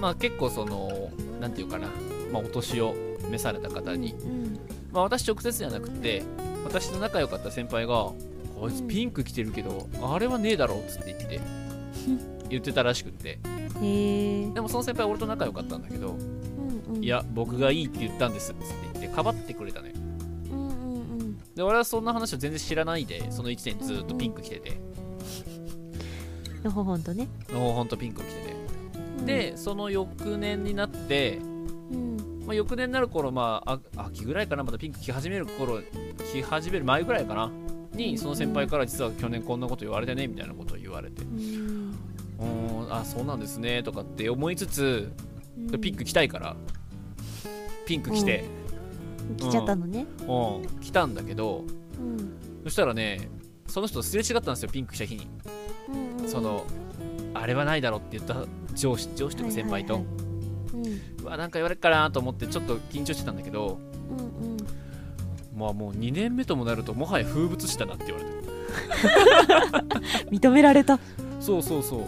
[0.00, 1.88] まあ結構そのなんていうかな、
[2.32, 2.94] まあ、お年を
[3.30, 4.58] 召された方に、うん。
[4.92, 6.22] まあ私直接じゃなくて
[6.64, 8.12] 私の仲良かった先輩が
[8.60, 11.40] 「こいつピンク着てるけど、あれはねえだろ」っつって言って
[12.50, 13.38] 言ってたらしくって。
[13.80, 16.16] でもその先輩は俺と仲良かったんだけど
[16.88, 17.04] うんうん。
[17.04, 19.92] いや僕がいいって言ったんですっつって言ってかばってくれたね
[20.50, 20.70] うんうん
[21.20, 21.38] うん。
[21.54, 24.80] で俺はそんな話を全然知らないでその1年ずっとピンク着てて。
[26.64, 27.28] のほほんとね。
[27.50, 28.40] のほんとピンクを着てて。
[28.42, 28.47] うん
[29.24, 31.38] でその翌年になって、
[31.90, 32.16] うん。
[32.46, 35.80] まあ、翌年になる頃まああ秋ぐらいかなまたピンク着始める頃
[36.32, 37.50] 着始める前ぐらいかな
[37.92, 41.22] にその先輩から実は去年こんなこと言われてねみたいなことを言われて。
[41.22, 41.98] うん。
[42.90, 45.12] あそうなんですねとかって思いつつ
[45.70, 45.80] うん。
[45.80, 46.56] ピンク着たいから
[47.86, 48.44] ピンク着て、
[49.38, 50.06] 来ちゃったのね。
[50.26, 51.64] うん、来たんだけど
[51.98, 52.62] うん。
[52.64, 53.28] そしたらね
[53.66, 55.28] その人とすれ違ったんですよピンク着た日に。
[55.88, 56.28] うんうん。
[56.28, 56.64] その
[57.40, 60.28] あれはないだろって言った上司上司とか先輩と、はいはいはい
[60.74, 61.24] うん。
[61.24, 63.78] うわなんか言われっかなと思ってちょっと緊張してたんだけど。
[64.10, 64.12] う
[64.46, 64.56] んうん。
[65.56, 68.30] まあもう2年目ともなるともはや風物詩だなって言われて
[70.30, 71.00] 認められた。
[71.40, 72.02] そうそうそう。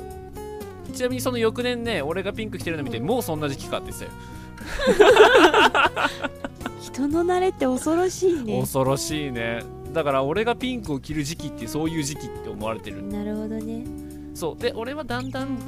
[0.93, 4.19] ちなみにその翌年ね俺がピンク着てるの見て、もうそんな時期かって言ってたよ。
[6.81, 8.61] 人の慣れって恐ろしいね。
[8.61, 9.63] 恐ろしいね。
[9.93, 13.03] だから俺がピンクを着る時期ってそういう時期って思われてる。
[13.07, 13.85] なるほどね
[14.35, 14.57] そう。
[14.57, 15.59] で俺はだんだん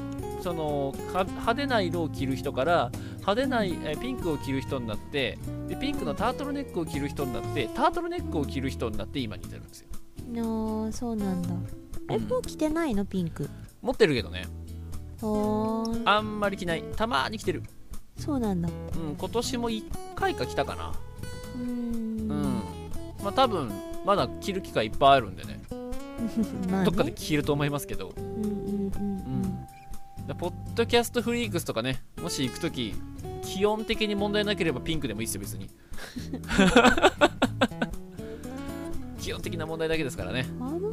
[0.41, 9.87] そのか派手な色を着る人から派手なえピンクを着る人になってでピンクのタートルネックを着る人になってタートルネックを着る人になって今に至るんですよ。
[9.93, 11.49] あーそうなんだ。
[12.09, 12.27] えうん。
[12.27, 13.05] もう着てないの？
[13.05, 13.49] ピンク。
[13.81, 14.45] 持ってるけどね。
[16.05, 16.83] あんまり着ない。
[16.97, 17.63] たまーに着てる。
[18.17, 18.69] そうなんだ。
[18.69, 18.71] う
[19.11, 19.83] ん今年も1
[20.15, 20.93] 回か着たかな。
[21.55, 21.67] うーん。
[21.67, 22.61] うん。
[23.23, 23.71] まあ多分
[24.05, 25.61] まだ着る機会いっぱいあるんでね
[26.85, 28.13] どっかで着ると思いますけど。
[28.17, 28.53] うんうんうん
[30.39, 32.93] ポッドキャストフリークスとかねもし行くとき
[33.41, 35.69] 気温的に問題なければピンクでもいいですよ別に。
[39.19, 40.45] 気温的な問題だけですからね。
[40.59, 40.91] あの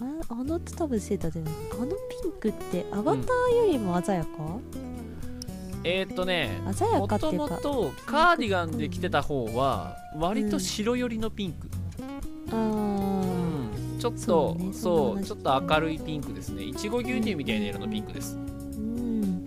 [0.00, 0.04] あ
[0.40, 1.92] あのって多分セーターじゃないあのピ
[2.28, 4.28] ンクってアバターよりも鮮やか、
[5.84, 11.68] えー、っとね鮮やもともとカーディガンで着てた方は割と白寄りのピンク、
[12.50, 13.21] あー
[14.02, 15.24] ちょっそとそう,、うねそんな話。
[15.26, 16.64] ちょっと明るいピンクですね。
[16.64, 18.36] いちご牛乳みたいな色のピンクです。
[18.36, 18.38] う
[18.80, 19.46] ん。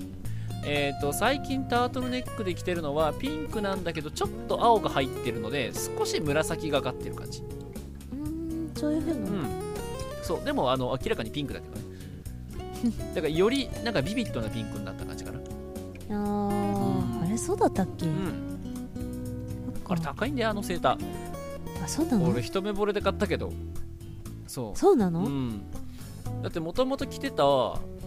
[0.63, 7.44] えー、と最近タートルネックで着てるのはピンクなんだけどちょっと青が入ってるので少し紫がかってる感じ。
[8.13, 9.46] うんそういうふうな、うん。
[10.24, 11.82] そうでもあの明らかにピンクだけどね。
[13.13, 15.39] だからよりなんかビビッドなピンクになった感じかな。
[16.12, 16.15] あー、
[17.18, 17.24] うん。
[17.24, 18.58] あれそうだったっけ、うん。
[19.89, 21.84] あれ高いんだよあのセーター。
[21.84, 22.30] あそうなの？
[22.30, 23.52] 俺一目惚れで買ったけど
[24.47, 24.77] そう。
[24.77, 25.62] そうなの、うん。
[26.41, 27.38] だってもともと着てた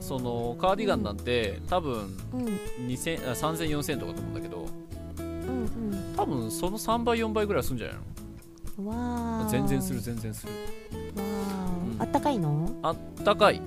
[0.01, 4.67] そのカーディガンなんて多分うん、うん2000あ30004000とかと思うんだけど
[5.19, 9.51] うん多分その3倍4倍ぐらいするんじゃないわのー。
[9.51, 10.53] 全然する全然する。
[11.17, 12.03] わー、うん。
[12.03, 12.71] あったかいの？
[12.83, 13.63] あったかい。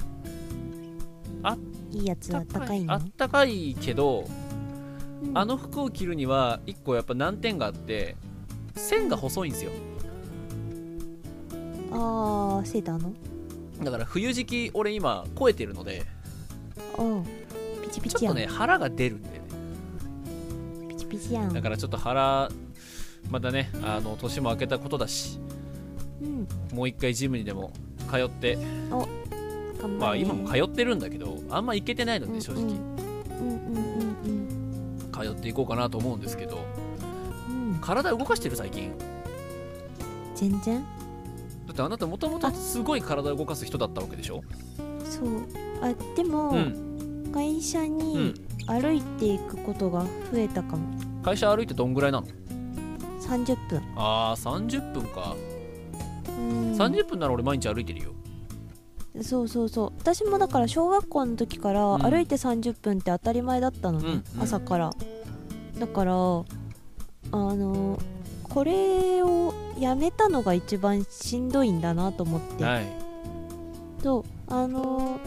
[1.92, 2.94] いいやつあったかいの？
[2.94, 4.26] あったかいけど
[5.24, 5.38] うん。
[5.38, 8.16] あの服を着るには1個やっぱ難点があって
[8.76, 9.72] 線が細いんですよ
[11.92, 13.14] あーセーターの？
[13.84, 16.06] だから冬時期俺今超えてるので
[16.98, 17.24] うん。
[17.84, 19.42] ピチピチちょっとね腹が出るんだよね。
[20.90, 21.54] ピチピチやん。
[21.54, 22.50] だからちょっと腹
[23.30, 25.40] またねあの年も明けたことだし
[26.22, 26.48] うん。
[26.74, 27.74] もう一回ジムにでも
[28.10, 30.00] 通って頑張れ。
[30.00, 32.80] まあ今も通ってるんだけどあんま行けてないので正直。
[35.12, 36.66] 通っていこうかなと思うんですけど
[37.50, 37.80] うんうん。
[37.80, 38.92] 体動かしてる最近？
[40.36, 40.84] 全然
[41.72, 44.44] だってあなたもともとすごい体を動かす人だったわけでしょ？
[45.10, 45.28] そう。
[45.82, 47.32] あでも、うん。
[47.34, 48.34] 会社うにん。
[48.68, 50.86] 歩いていくことが増えたかも。
[51.24, 52.28] 会社歩いてどんぐらいなの
[53.22, 53.82] ？30分。
[53.96, 55.36] ああ30分か、
[56.28, 56.74] うん。
[56.74, 58.12] 30分なら俺毎日歩いてるよ。
[59.22, 59.94] そうそうそう。
[60.00, 62.02] 私もだから小学校の時からうん。
[62.02, 64.44] 歩いて30分って当たり前だったのね、うんうん。
[64.44, 64.90] 朝から。
[65.80, 66.16] だからあ
[67.32, 67.98] の
[68.44, 69.51] これを
[69.82, 72.86] やめたのが一番しんどいんだなと思って、はい。
[74.04, 75.20] とあの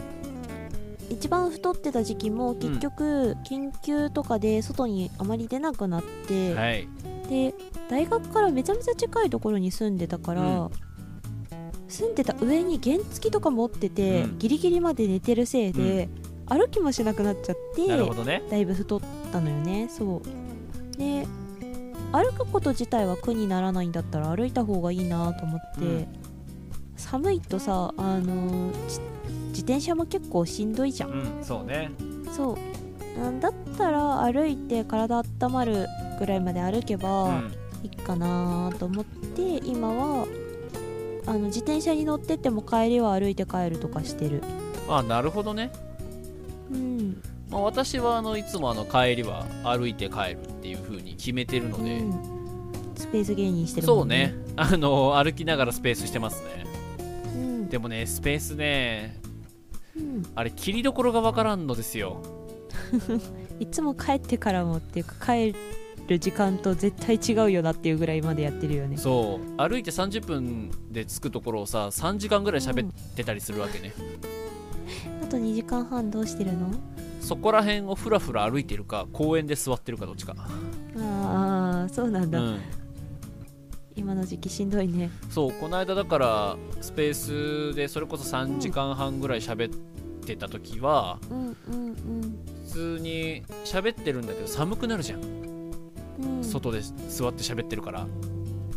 [1.09, 6.87] 一番太ってた時期も結局、緊急とかで外にあまり出なくなって、はい。
[7.29, 7.53] で
[7.89, 10.69] 大学からめちゃめちゃ近いところに住んでたから、うん。
[11.87, 14.39] 住んでた上に原付とか持ってて、うん。
[14.39, 16.09] ギリギリまで寝てるせいで、
[16.47, 18.41] 歩きもしなくなっちゃってなるほどね。
[18.49, 19.89] だいぶ太ったのよね。
[19.89, 20.97] そう。
[20.97, 21.27] で
[22.11, 26.07] 歩くこと自体は苦にならないんだったら歩いた方がいいなと思って、うん。
[26.95, 28.99] 寒いとさあのじ
[29.49, 31.11] 自転車も結構しんどいじゃん。
[31.11, 31.91] うんそうね。
[32.31, 32.57] そ
[33.17, 33.19] う。
[33.19, 35.87] なんだったら歩いて体温まる
[36.19, 37.53] ぐらいまで歩けうばん。
[37.83, 40.25] いいかなと思って今は
[41.27, 44.41] あの自転車に乗ってっても帰りは歩いて帰るとかしてる。
[44.89, 45.71] あなるほどね、
[46.71, 47.21] うん
[47.55, 52.91] まあ、私はあのいつもあの帰りは歩いて帰るっていう風に決めてるので、うん。
[52.95, 54.27] スペース芸人してるそうね。
[54.27, 56.65] ねあの歩きながらスペースしてますね。
[57.33, 57.69] うん。
[57.69, 59.21] でもねスペースね
[59.95, 60.23] うん。
[60.35, 62.21] あれ切りどころがわからんのですよ。
[63.61, 65.55] いつも帰ってからもっていうか帰
[66.09, 68.97] る時間と絶対違うよなっていうぐらいまでやってるよね。
[68.97, 69.57] そう。
[69.57, 73.93] 歩いて30分で着くところをさ3時間ぐらい喋ってたりするわけね、
[75.23, 76.94] あとと2時間半どうしてるの？
[77.25, 80.35] そこら辺をふらふら歩いてるか公園で座ってるかどっちか。
[80.95, 82.59] ああそうなんだ、うん。
[83.95, 85.09] 今の時期しんどいね。
[85.31, 89.77] そうこの間だからスペースでそれこそ3時間半ぐらい喋っ
[90.23, 96.37] てた時はうんうん普通に喋ってるんだけど寒くなるじゃん、うん。
[96.37, 98.05] うん外で座って喋ってるから。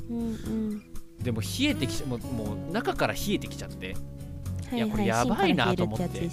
[0.09, 0.83] うんうん。
[1.23, 3.95] でも冷えてきちゃもうもう中から冷えてきちゃって。
[4.71, 6.31] はいはいやこれやばいなと思って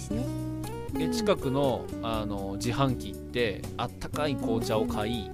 [1.10, 5.30] 近くのあの自販機行ってあったかい紅茶を買い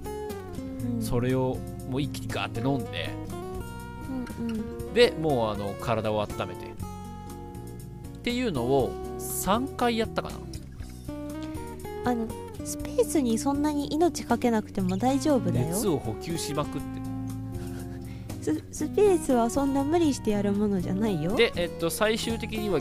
[0.94, 1.02] うん。
[1.02, 1.56] それを
[1.88, 3.10] もう一気にガーって飲んで
[4.38, 4.52] うんう
[4.90, 4.94] ん。
[4.94, 6.66] でもうあの体を温めて。
[6.66, 10.36] っていうのを3回やったかな。
[12.04, 12.26] あの
[12.64, 15.66] スペースにそんなに命かけなくても大丈夫だよ。
[15.68, 17.02] 熱を補給しまくって。
[18.42, 21.36] ススペースはそんな無理してやるものじゃないよ。
[21.36, 22.80] で、えっと、最終的には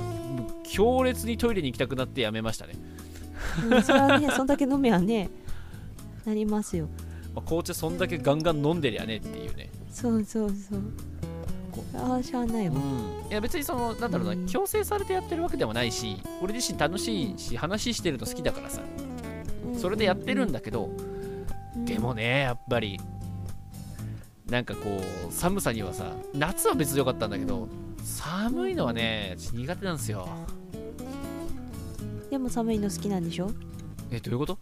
[0.64, 2.74] 強烈にトイレに行きたくなってやめましたね、
[3.70, 5.30] うん、それはね そんだけ飲めばね
[6.26, 6.88] なりますよ。
[7.34, 9.70] まあ、紅茶そんだけガンガン飲んでりゃねっていうね。
[9.92, 10.82] そうそうそう。
[11.72, 12.78] こああしゃあないわ、う
[13.28, 13.30] ん。
[13.30, 14.46] いや別にそのなんだろうな、うん。
[14.46, 18.82] 強制されてやってるわけでもないし俺自身楽しいし話してるの好きだからさ。
[19.66, 19.80] うん。
[19.80, 20.90] それでやってるんだけど、
[21.76, 21.86] うん。
[21.86, 23.00] でもねやっぱり
[24.48, 24.82] なんかこ
[25.30, 27.70] う寒さにはさ夏は別に良かったんだけど
[28.04, 30.28] 寒いのはね苦手なんですよ。
[32.30, 33.52] でも寒いの好きなんでしょ？
[34.10, 34.58] えどういうこと？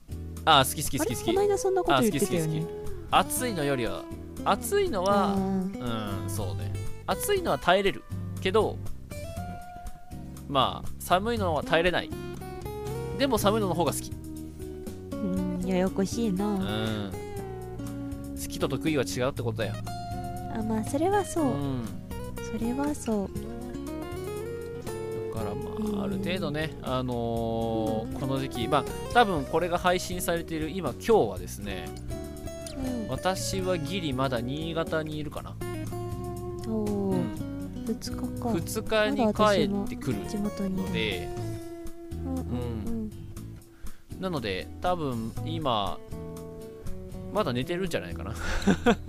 [0.46, 1.26] あ好き好き好き好き。
[1.26, 2.66] この間そんなこと言ってたよね。
[3.12, 4.04] 暑いのよりは
[4.46, 5.72] 暑いのはうん。
[5.74, 6.72] うんそうね。
[7.08, 8.04] 暑いのは耐えれる。
[8.42, 8.78] けど
[10.48, 12.10] まあ寒いのは耐えれない。
[13.18, 14.12] でも寒いのの方が好き。
[15.12, 17.12] うんややこしいな、うん。
[18.36, 19.74] 好きと得意は違うってことだよ。
[20.56, 21.46] あまあそれはそう。
[21.46, 21.99] う、ん
[22.52, 23.30] それはそう。
[25.34, 28.84] だからうんまあある程度ねあのーこの時期まあ
[29.14, 31.86] 多分これが配信されている今今日はですね
[32.78, 33.10] うん。
[33.10, 35.56] 私はギリまだ新潟にいるかな、
[36.68, 37.32] おお、うん、
[37.86, 38.50] 2日か。
[38.50, 40.18] 2日に帰ってくる
[40.70, 41.28] ので
[42.26, 42.34] うん。
[42.34, 43.12] うんうん
[44.20, 45.98] なので多分今
[47.34, 48.34] まだ寝てるんじゃないかな。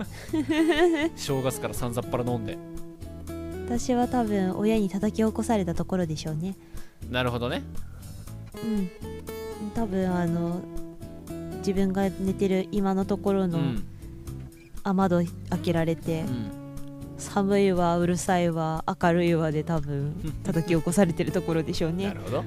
[1.17, 2.57] 正月からさんざっぱら飲んで
[3.71, 6.57] 私は多分親に叩き起こされたところでしょうね。
[7.09, 7.63] なるほどね。
[8.61, 8.89] うん。
[9.73, 10.59] 多分あの
[11.59, 13.83] 自分が寝てる今のところのうん、
[14.83, 15.15] 雨戸
[15.51, 16.51] 開けられて、うん、
[17.17, 22.07] 寒いわうるさいわ明るいわで多分 叩き起こされてるところでしょうね。
[22.07, 22.43] なるほど。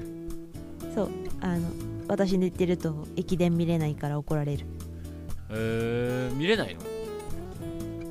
[0.95, 1.09] そう。
[1.41, 1.71] あの
[2.07, 4.67] 私寝てると駅伝見れないから怒られる。
[5.49, 6.94] えー、見れないの？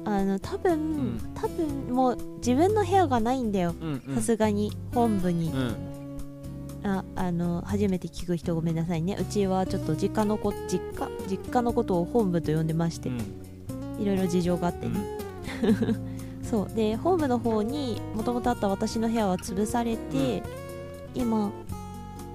[0.05, 1.33] あの多分、ん。
[1.35, 3.73] 多分もう自分の部屋がないんだよ。
[4.15, 5.75] さすがに本部に、うん。
[6.85, 9.17] ああの初めて聞く人ごめんなさいね。
[9.19, 14.01] うちはちょっと実家のこ実家実家のことを本部と呼んでまして、うん。
[14.01, 14.93] いろいろ事情があってね、
[16.43, 16.75] そう。
[16.75, 20.43] で本部の方にもともとあった私の部屋は潰されて、
[21.15, 21.51] 今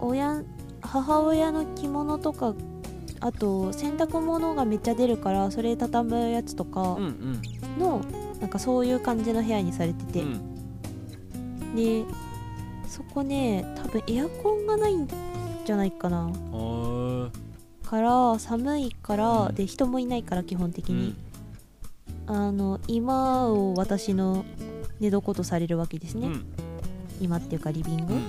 [0.01, 0.43] 親
[0.81, 2.55] 母親の着物とか
[3.21, 7.43] あと洗濯物がめっちゃ出るからそれ畳むやつとかうんうん
[7.79, 8.03] の、
[8.41, 11.77] なんかそういう感じの部屋にされてて、うん。
[11.77, 12.05] で
[12.89, 15.07] そこね多分エアコンがないん
[15.65, 16.31] じゃないかな。
[17.85, 19.55] から寒いから、うん。
[19.55, 21.15] で人もいないから基本的に、
[22.27, 24.45] あの今を私の
[25.01, 26.45] 寝床とされるわけですね、うん。
[27.21, 28.23] 今っていうかリビング、うん。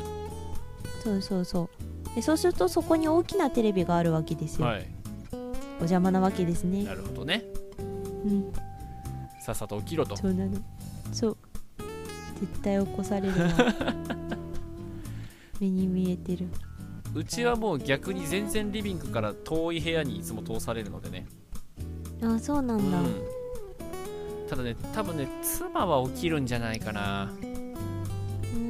[1.03, 1.69] そうそうそ
[2.11, 2.15] う。
[2.15, 4.87] でそうするとそこに大きなテレビがあるわけですよ、はい。
[5.33, 5.35] お
[5.79, 6.83] 邪魔なわけですね。
[6.83, 7.45] なるほどね。
[8.25, 8.51] うん
[9.39, 10.17] さっさと起きろと。
[10.17, 10.57] そうなの。
[11.11, 11.37] そう。
[12.39, 13.49] 絶対起こされるわ。
[15.59, 16.47] 目に見えてる。
[17.13, 21.27] うちはもう逆に全然リビングから遠い部屋にいつも通されるのでね。
[22.21, 23.07] あそうなんだ、うん。
[24.49, 27.31] ただね多分ね妻は起きるんじゃないかな。
[27.43, 27.59] うん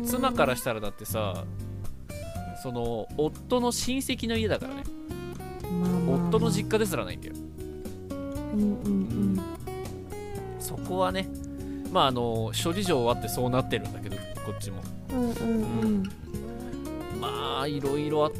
[0.06, 1.46] 妻からしたらだってさ
[2.64, 4.84] その夫の親戚の家だからね。
[5.64, 6.28] まあまあまあ。
[6.30, 7.34] 夫の実家ですらないんだよ。
[8.54, 8.62] うん。
[8.62, 9.59] うん
[10.70, 11.28] そこはね
[11.92, 14.16] まああの諸事情あってそうなってるんだけど
[14.46, 14.84] こっちも。
[15.12, 15.82] うんうんうん。
[15.82, 16.04] うん。
[17.20, 18.32] まあいろいろあ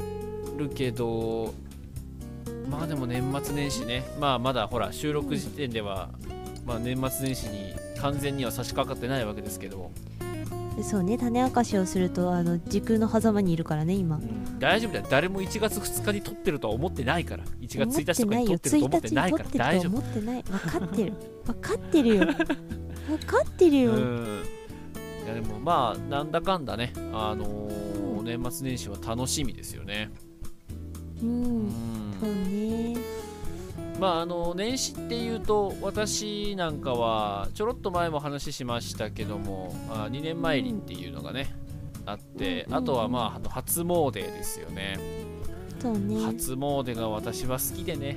[0.56, 1.52] るけど
[2.68, 4.04] まあでも年末年始ね。
[4.20, 6.10] まあまだほら収録時点では、
[6.64, 9.90] まあ、年末年始に完全には差し掛かってないわけですけど、
[10.82, 14.20] そうね種明かしをするとあの時空の狭間にいるからね今。
[14.58, 15.06] 大丈夫だよ。
[15.10, 17.44] 誰も1月2日に撮ってるとは思ってないから。
[17.60, 20.42] 1月1日とかに撮思ってると思って1ない日に撮ってるとから大丈夫思ってない。
[20.42, 21.12] 分かってる
[21.44, 22.26] 分かってるよ。
[22.26, 24.42] 分かってるよ、 うん。
[25.24, 26.92] いやでもまあなんだかんだね。
[27.12, 30.10] あのーの年末年始は楽しみですよね。
[31.22, 31.72] ううんん。
[32.20, 32.96] そうね
[34.00, 41.54] まああの年始っていうと私なんかはちょろっと前も話しましたけどもあ2年参りっていうのがね
[42.06, 44.98] あってうんあとはまああの初詣ですよね。
[45.80, 46.18] そうね。
[46.24, 48.16] 初詣が私は好きでね。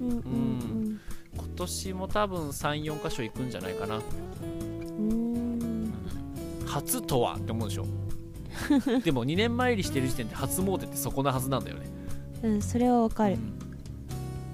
[0.00, 1.00] うんうん
[1.36, 4.00] 今年も多分34箇所行くんじゃないかな。
[6.66, 7.86] 初とはって思うでしょ。
[9.04, 11.86] でも2年参りしてる時点で初詣ってそこなはずなんだよね。
[12.42, 13.34] うんそれはわかる。
[13.34, 13.65] うん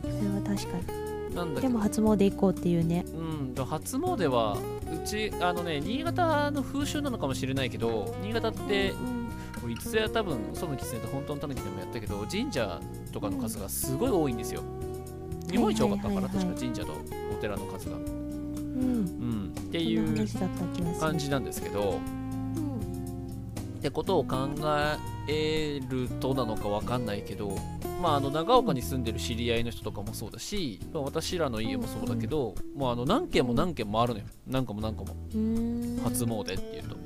[0.03, 1.03] それは確かに。
[1.33, 1.73] でなんだけど。
[1.73, 3.05] も初詣行こうっていうね。
[3.15, 4.57] うん、だ初詣は
[4.93, 9.29] うちあのね新潟の風習なのかもしれないけど新潟ってうん
[9.61, 12.81] これいつぞや多分嘘の狐と本当のタヌキでもやったけど神社
[13.13, 14.63] とかの数がすごい多いんですよ。
[15.51, 16.55] 日本一多かったのかな、はいはいはいはい。
[16.55, 16.93] 確か神社と
[17.31, 18.03] お寺の数が、うん。
[18.03, 22.22] うん、ってそんいう感じなんですけどうん
[23.83, 24.49] ってことを考
[25.27, 27.59] えるとなのかわかんないけど
[28.01, 34.27] まああの長岡に住んでる知り合いの人とかもそうだし、まあ私らの家もそうだけど、もうあの何軒も何軒もあるのよ。
[34.47, 35.17] 何個も何個も。
[36.05, 36.97] 初詣っていうと。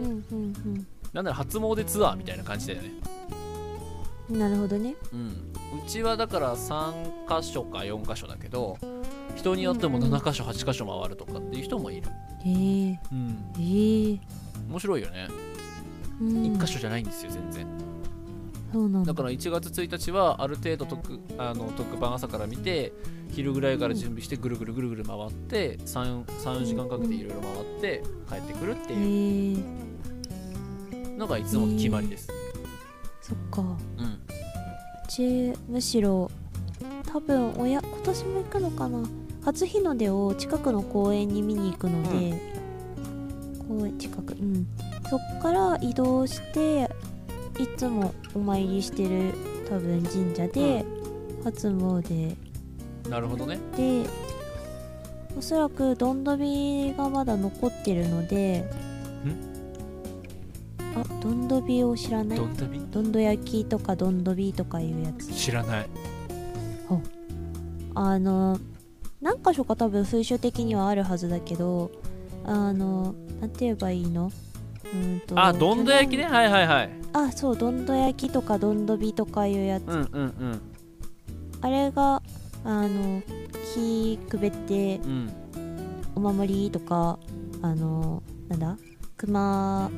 [0.00, 2.90] うんうんなんなら初詣ツアーみたいな感じだよね。
[4.30, 4.94] うんなるほどね。
[5.12, 5.28] うん。
[5.28, 8.78] うちはだから3箇所か4箇所だけど
[9.34, 12.08] 人によっても7箇所8箇所回るとかっていう人もいる。
[12.44, 13.52] へえうん。
[13.58, 14.20] へえ
[14.68, 15.26] 面白いよね。
[15.28, 15.49] うん
[16.20, 17.66] 1箇所じゃないんですよ全然。
[19.04, 19.04] だ。
[19.04, 22.92] だから1月1日はある程度特あの特番朝から見て
[23.32, 29.90] 昼ぐらいから準備してぐるぐるぐるぐる回って34時間かけていろいろ回って帰ってくるっていう。
[31.20, 32.28] のがいつもの決まりです。
[33.20, 33.60] そっか。
[33.60, 33.68] うん。
[33.68, 33.78] う
[35.08, 36.30] ちむしろ
[37.06, 39.06] 多分親今年も行くのかな。
[39.44, 42.40] 初日の出を近くの公園に見に行くので、
[43.68, 44.32] 公園近く。
[44.32, 44.66] うん
[45.10, 46.88] そっから移動して
[47.60, 49.34] いつもお参りしてる
[49.68, 50.84] 多分神社で、
[51.44, 52.36] 初詣
[53.08, 53.58] なるほどね。
[53.76, 54.04] で
[55.36, 58.68] おそらくどんどびがまだ残ってるので
[60.94, 62.38] あどんどびを知らない？
[62.38, 65.32] どんたびどんど焼きとかどんどびとかいうやつ。
[65.32, 65.86] 知らない。
[67.94, 68.58] あの
[69.20, 71.90] 何箇所か多分風習的にはあるはずだけど
[72.44, 74.32] あのなんて言えばいいの？
[74.84, 76.24] うーんとあどんど焼きね。
[76.24, 76.90] はいはいはい。
[77.12, 80.60] あそうどんど焼きとかどんどびとかいうやつ、うんうんうん。
[81.60, 82.22] あれが
[82.64, 83.22] あの
[83.74, 85.32] 木くべってうん。
[86.14, 87.18] お守りとか
[87.62, 88.76] あのなんだ？
[89.16, 89.92] 熊ん？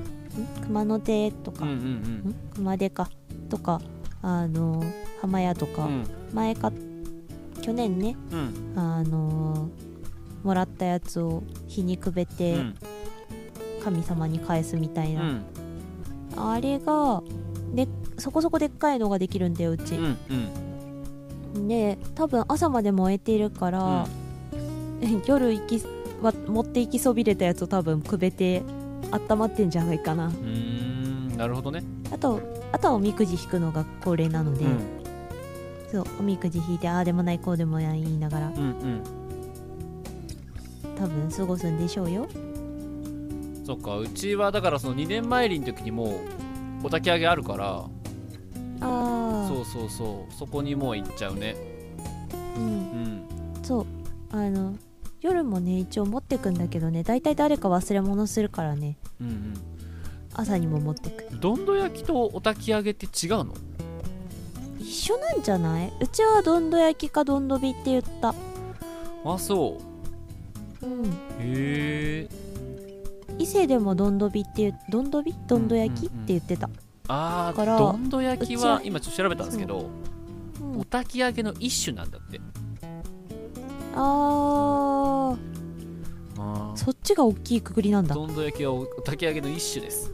[0.64, 2.34] 熊の手とか、うんうんん。
[2.54, 3.08] 熊手か。
[3.48, 3.80] とか
[4.22, 4.82] あの
[5.20, 6.06] 浜屋とか、うん。
[6.32, 6.72] 前か
[7.60, 8.16] 去年ね。
[8.30, 8.72] うん。
[8.76, 9.68] あの
[10.42, 12.74] もらったやつを火にくべうてん
[13.82, 15.44] 神様に返すみたいうな、ん。
[16.36, 17.22] あれが
[17.74, 20.16] でそこそこでっかいのができるんだようち、うん
[21.68, 24.06] で多分朝まで燃えているから、
[25.26, 25.82] 夜行き
[26.22, 28.62] わ持って行きそびれたやつを多分くべて
[29.10, 30.28] 温まってんじゃないかな。
[30.28, 31.82] うんなるほどね。
[32.10, 32.40] あと
[32.72, 34.78] あとはおみくじ引くのが恒例なので、うん。
[35.90, 38.48] そうおみくじ引いてああでもないこうでもない言いながら。
[38.48, 39.02] うんうん。
[40.96, 42.26] 多分過ごすんでしょうよ
[43.64, 46.08] そっかうちはだからその2年参りの時にもう
[46.84, 47.84] お焚き上げあるから。
[48.80, 50.34] ああそうそうそう。
[50.34, 51.56] そこにもう行っちゃうね。
[52.56, 52.64] うん。
[52.64, 53.22] うん。
[53.62, 53.86] そう。
[54.30, 54.74] あの
[55.20, 57.04] 夜もね一応持ってくんだけどね。
[57.04, 58.98] 大体誰か忘れ物するからね。
[59.20, 59.54] うん
[60.34, 61.28] 朝にも持ってく。
[61.30, 63.54] うんどんど焼きとお焚き上げって違うの？
[64.80, 65.92] 一緒なんじゃない？
[66.00, 68.34] うちはどんど焼きかどんどびって言った。
[69.24, 69.78] あそ
[70.82, 70.86] う。
[70.86, 71.02] ん。
[71.04, 71.06] う
[71.38, 72.28] へえ
[73.38, 75.34] 伊勢でもどんどびって言うどんどび？
[75.46, 76.24] どんど焼き、うんうんうん。
[76.24, 76.70] って言ってた、
[77.08, 79.90] あだからーどんど焼きはは今ちょっと調べたんですけど
[80.60, 80.78] うん。
[80.80, 82.40] お焚き上げの一種なんだって。
[83.94, 86.76] ああー。
[86.76, 88.14] そっちが大きいくくりなんだ。
[88.14, 90.12] どんど焼きはお焚き上げの一種です。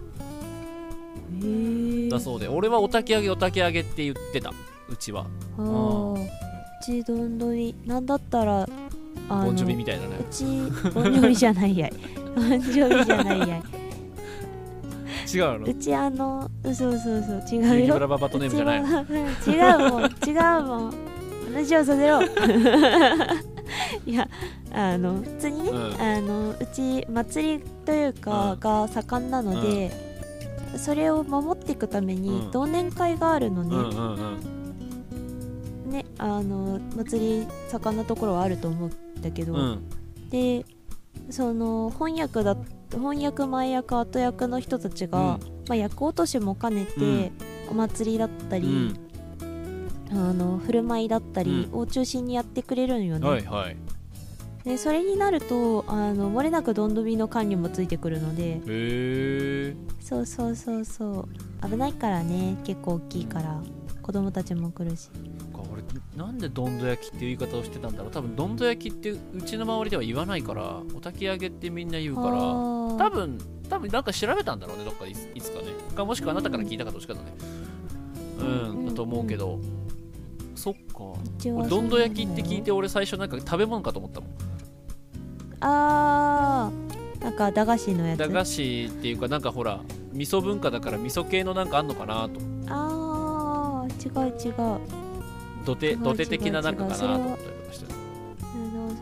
[1.43, 4.53] へえだそうで俺はお焚き上げお焚き上げって言ってた。
[4.89, 5.27] うちは。
[5.57, 6.25] あー。
[6.25, 6.29] う
[6.85, 7.75] ちどんどび。
[7.87, 8.69] なんだったら
[9.29, 10.17] ボンジョビみたいなね。
[10.21, 11.93] うちボンジョビじゃないやい。
[12.35, 13.63] ボンジョビじゃないやい。
[15.31, 15.67] 違うの？
[15.67, 17.75] うちあの嘘嘘嘘違ユうよ。
[17.87, 18.89] ニブラババトネームじゃないの？
[19.47, 20.95] 違うもん違うもん。
[21.53, 22.23] 話をさせろ。
[24.07, 24.27] いや
[24.73, 26.01] あの普通にね、うん。
[26.01, 28.61] あのうち祭りというか、うん。
[28.61, 29.91] が盛んなので、
[30.77, 32.51] それを守っていくためにうん。
[32.51, 34.15] 同年会があるのね、うんうん
[35.87, 35.91] うん。
[35.91, 39.89] ねあの祭り盛んなところはあると思うんだけど、うん。
[40.31, 40.65] で
[41.31, 42.57] その翻訳だ
[42.91, 45.39] 翻訳前役後役の人たちが
[45.69, 47.33] まあ、厄落としも兼ねて、うん。
[47.71, 48.97] お祭りだったり、うん。
[50.11, 53.77] あの振る舞いだったりを中心にやってくれるんよね、はいはい。
[54.65, 59.75] でそれになるとあの漏れなくどんどびの管理もついてくるので。
[60.01, 61.29] そうそうそうそ
[61.63, 61.69] う。
[61.69, 62.57] 危ないからね。
[62.65, 63.61] 結構大きいから。
[64.01, 65.11] 子供たちも来るし。
[65.13, 65.38] 俺
[66.19, 68.11] なんでどんど焼きっていう言い方をしてたんだろう。
[68.11, 73.39] 多分どんど焼きってうちの周りでは言わないからお焚き上げってみんな言うから多分
[73.71, 74.85] 多分なんか調べたんだろうね。
[74.85, 75.67] どっかでいつかね。
[75.95, 77.33] かもしくはあなたから聞いたかどっちかだね。
[78.41, 79.61] うん、うんだと思うけど、
[80.57, 80.81] そっか。
[81.55, 84.31] 俺どんど焼きって聞いてて俺最初なんか食べ物かと思ったもん。
[85.61, 87.23] あー。
[87.23, 88.19] なんか駄菓子のやつ。
[88.19, 89.81] 駄菓子っていうかなんかほら
[90.13, 92.41] 味噌文化だから味噌系のなんかあんのかなと。
[92.67, 93.89] あー。
[93.99, 95.08] 違う違う
[95.69, 97.87] 土手土手的ななんかかなと思ったりとかして。
[98.43, 98.47] あ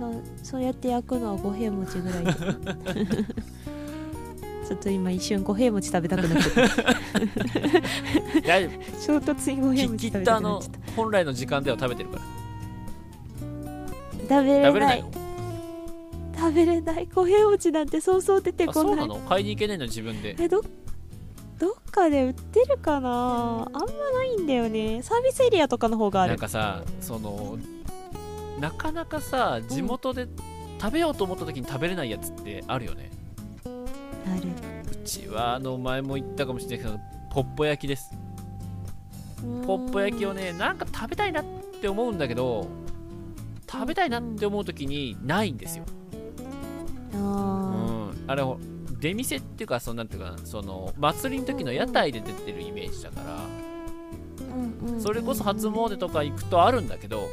[0.02, 2.24] のそそうやって焼くのは五平餅ぐらい。
[2.24, 2.32] で
[4.66, 6.94] ちょっと今一瞬五平餅食べたくなっちゃった。
[9.00, 10.92] 衝突に五平き餅食べたくなっちゃった。
[10.96, 12.22] 本来の時間では食べてるから。
[14.22, 15.04] 食べれない。
[16.36, 19.28] 食べれない五平餅なんてそうそう出てあそこなうないの？
[19.28, 19.84] 買いに行けないの？
[19.84, 20.34] 自分で。
[20.40, 20.62] えど
[21.58, 23.68] どっかで売ってるかな？
[23.72, 25.02] あんまないんだよね。
[25.02, 26.32] サービスエリアとかの方がある。
[26.32, 27.58] なんかさその
[28.60, 30.28] なかなかさ地元で
[30.80, 33.10] 食べようと思った時に食べれないやつってあるよね、
[33.64, 33.68] あ
[34.36, 34.48] る。
[34.92, 37.00] うちはあの前も言ったかもしれないけど
[37.32, 38.10] ポッポ焼きです。
[39.66, 41.44] ポッポ焼きをねなんか食べたいなっ
[41.80, 42.66] て思うんだけど
[43.70, 45.84] 食べたいなって思う時にないんですよ、
[47.14, 48.58] あうーん、あれほ
[49.00, 57.28] 出店っていうかそのなんていうかなその祭りの時の屋台で出てるイメージだからそれこそ初詣とか行くとあるんだけど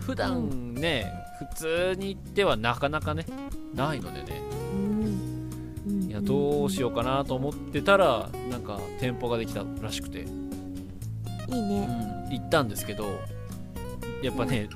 [0.00, 3.24] 普段ね普通に行ってはなかなかね
[3.74, 4.40] ないのでね。
[6.08, 11.68] いやどうしようかなと思ってたらなんか店舗ができたらしくて、いいうん。
[11.68, 13.04] ね行ったんですけど
[14.22, 14.68] やっぱね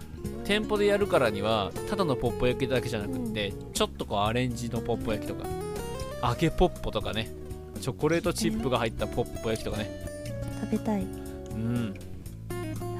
[0.44, 5.46] 店舗でやるからにはただのポッポ焼きだけじゃなくって、ちょっとこうアレンジのポッポ焼きとか
[6.22, 7.30] 揚げポッポとかね。
[7.80, 9.90] チョコレートチップが入ったポッポ焼きとかね。
[10.60, 11.02] 食べたい。
[11.02, 11.06] う
[11.56, 11.94] ん。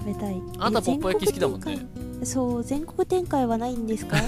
[0.01, 0.43] 食べたい。
[0.59, 1.87] あんたえポッポ焼き好きだもんね。
[2.25, 4.17] そう全国展開はないんですか？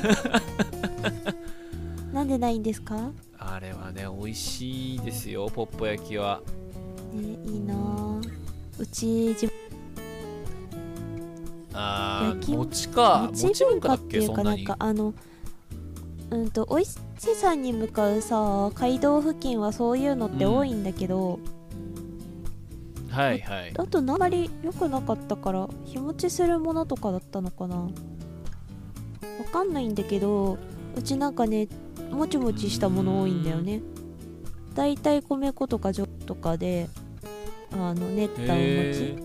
[2.12, 6.40] なんでないんですか、ね、あれはね美味しいですよポッポ焼きは。
[7.14, 7.74] いいな。
[7.74, 8.20] あ
[8.78, 9.48] うち地
[11.72, 13.28] あー焼き餅か。
[13.32, 15.14] 餅餅文文化っっていうかなんけそんなにかあの
[16.30, 16.98] うんとおいし
[17.36, 21.38] さに向かうさ街道付近はそういうのって多いんだけど、
[23.10, 23.72] はいはい。
[23.76, 27.76] あとあんまり良くなかったから日持ちするものとかだったのかな。
[27.76, 27.90] わ
[29.52, 30.58] かんないんだけど
[30.96, 31.68] うちなんかね
[32.10, 33.82] もちもちしたもの多いんだよね。
[34.74, 36.88] だいたい米粉とかジョとかで
[37.72, 39.16] あの練ったお餅へ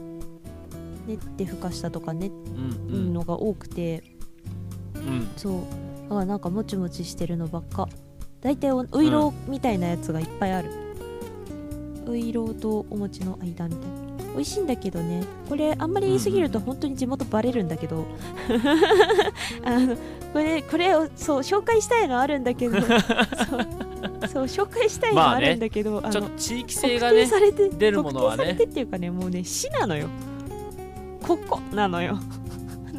[1.08, 4.04] 練ってふかしたとか練ーうるのが多くて、
[4.96, 5.28] うん。
[5.36, 5.64] そう
[6.12, 7.88] だからなんかもちもちしてるのばっか。
[8.42, 10.70] 大体おういろうみたいなやつがいっぱいある、
[12.06, 14.34] ういろうとお餅の間みたいな。
[14.34, 15.24] 美味しいんだけどね。
[15.48, 18.04] これあんまり言いすぎると本当に地元バレるんだけど。
[19.64, 19.96] あの
[20.34, 22.82] これこれをそう紹介したいのあるんだけど。
[22.84, 22.98] そう
[24.28, 28.44] そう紹介したいのあるんだけど、あのちょっと地域性特がね定されて出るものはね。
[28.44, 30.08] 特定されてっていうかねもうね市なのよ。
[31.26, 32.20] ここなのよ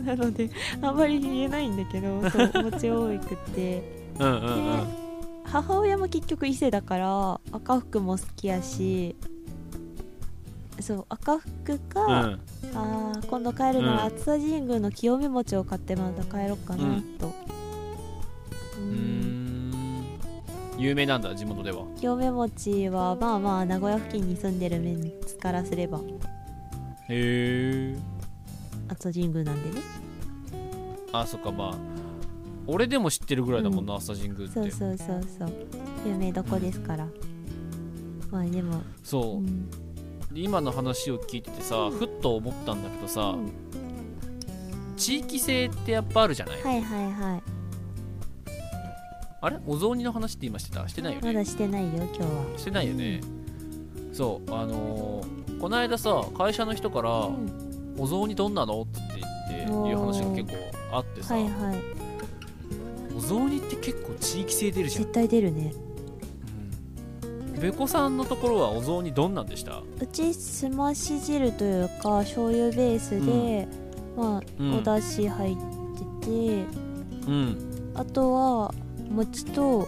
[0.05, 0.51] なので
[0.81, 4.03] あんまり言えないんだけど そうお餅多くって。
[4.19, 5.03] うんうんうん。
[5.45, 9.15] 母親も結局伊勢だから赤福も好きやし
[10.81, 12.41] そう赤福か、うん。
[12.75, 14.15] あー今度帰るのはうん。
[14.15, 17.03] 熱田神宮の清め餅を買ってまた帰ろうかなうん。
[17.19, 17.33] と、
[18.79, 19.73] うん。
[20.79, 21.85] 有名なんだ地元では。
[21.97, 26.01] 清め餅はまあまあ名古屋付近に住んでるメンツからすれば。
[27.09, 27.97] へえ
[28.89, 29.85] 熱田神宮なんでね。
[31.13, 31.75] あそっかまあ
[32.67, 34.53] 俺でも知ってるぐらいだもんな、朝神宮って。
[34.53, 35.53] そうそうそうそう。
[36.07, 37.07] 有名どこですから。
[38.31, 39.37] まあでも、そう。
[39.39, 39.69] うん。
[40.35, 43.51] 今の話を聞いててさ、ふっと思ったんだけどさ、うん。
[44.97, 47.43] 地域性ってやっぱあるじゃない、はいはいはい。
[49.41, 49.59] あれ？
[49.67, 50.87] お雑煮の話って今してた？
[50.89, 51.27] してないよね？
[51.27, 52.59] まだしてないよ今日は。
[52.59, 53.21] してないよね、
[54.13, 58.83] そうあのーこの間さ会社の人から、うんお雑煮どんなの？
[58.83, 59.01] って
[59.51, 61.53] 言っていう話が結構あってさ、はいはい。
[63.17, 65.03] お雑煮って結構地域性出るじゃん。
[65.05, 65.75] 絶、対出るね。
[67.55, 69.79] うん、べこさんのところはお雑煮どんなんでした？
[69.79, 73.69] うちすまし汁というか醤油ベースで、
[74.17, 74.75] まあ、うん。
[74.79, 75.57] お出汁入っ
[76.21, 76.65] てて
[77.29, 77.93] うん。
[77.95, 78.75] あとは
[79.11, 79.87] 餅と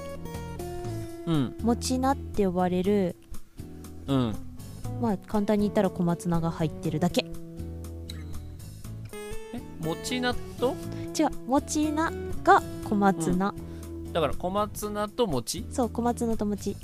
[1.26, 1.56] うん。
[1.62, 3.16] 餅菜って呼ばれる
[4.06, 4.34] うん。
[5.00, 7.24] まあ簡単に言ったら小松菜が入ってるだけ。
[7.24, 7.43] え
[9.84, 10.74] もち納と
[11.18, 12.10] 違うもち菜
[12.42, 13.54] が小松菜、
[14.12, 15.66] だから小松菜と餅？
[15.70, 16.70] そう小松菜と餅。
[16.70, 16.76] へ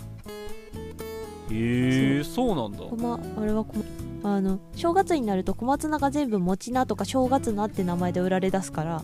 [1.51, 2.57] えそう。
[2.57, 2.79] なんだ。
[2.79, 3.75] こまあれはこ
[4.23, 9.03] あの正月になると小松菜が全部餅菜とか正月菜って名前で売られ出すから。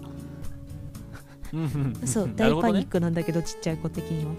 [1.53, 1.65] うんう
[2.05, 4.33] んそう大パニックなんだけどちっちゃい子的には。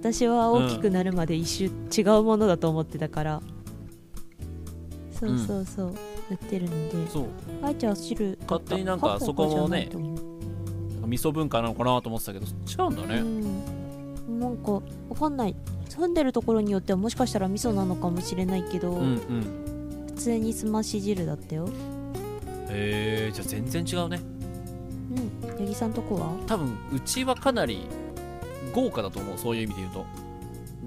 [0.00, 3.42] 私は大きくなるまで一瞬違うものだと思ってたから、
[5.18, 5.94] そうそうそう。
[6.30, 7.10] 売ってるので。
[7.10, 7.26] そう。
[7.62, 9.88] あいちゃん汁勝手になんかそこもね
[11.06, 12.50] 味噌文化なのかなと思ってたけど違
[12.88, 13.20] うんだね。
[13.20, 14.82] うん、なんかわ
[15.18, 15.56] かんない。
[15.88, 20.04] 住んでるところによってはもしかしたら味噌なのかもしれないけど、うんうん。
[20.06, 21.68] 普通にすまし汁だったよ。
[22.68, 24.20] へえじゃあ全然違うね。
[25.42, 25.50] うん。
[25.58, 26.36] 八木さんとこは？
[26.46, 27.86] 多分うちはかなり
[28.74, 29.38] 豪華だと思う。
[29.38, 30.06] そういう意味で言うと、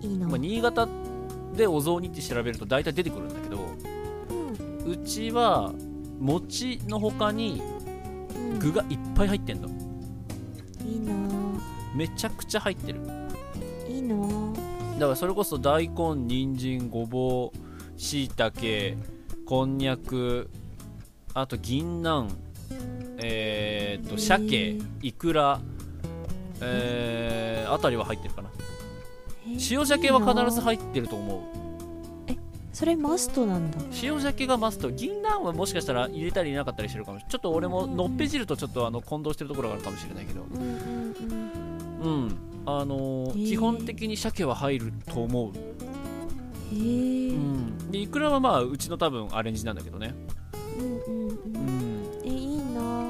[0.01, 0.87] いいな、まあ、新潟
[1.55, 3.60] でお雑煮って調べると大体出てくるんだけど
[4.91, 5.73] うんうちは
[6.19, 7.61] 餅の他に
[8.35, 8.59] うん。
[8.59, 9.69] 具がいっぱい入ってんの。
[10.85, 11.13] いいな。
[11.95, 12.99] めちゃくちゃ入ってる。
[13.89, 14.15] いいな。
[14.99, 18.97] だからそれこそ大根人参ごぼうしいたけ
[19.45, 20.49] こんにゃく
[21.33, 22.27] あと銀杏
[23.17, 25.59] えー、っと鮭いくら
[26.61, 28.49] えー、あたりは入ってるかな。
[29.69, 31.60] 塩鮭は必ず入ってると思う
[32.73, 33.77] それマストなんだ。
[34.01, 34.89] 塩鮭がマスト。
[34.91, 37.31] 銀杏はもしかしたら入れたり入れなかったりしてるかもしれない。
[37.31, 40.41] ちょっと俺ものっぺ汁とちょっとあの混同してるところがあるかもしれないけど。
[40.43, 40.69] うんうん
[42.01, 42.23] うん。
[42.23, 42.37] うん。
[42.65, 43.47] あのーへー。
[43.47, 45.59] 基本的に鮭は入ると思う、へ
[46.71, 47.53] えううん。
[47.67, 50.13] ん、でいくらはまあうちの多分アレンジなんだけどね。
[50.79, 51.65] うんううん。
[51.65, 52.21] ん。
[52.23, 53.05] えいいな。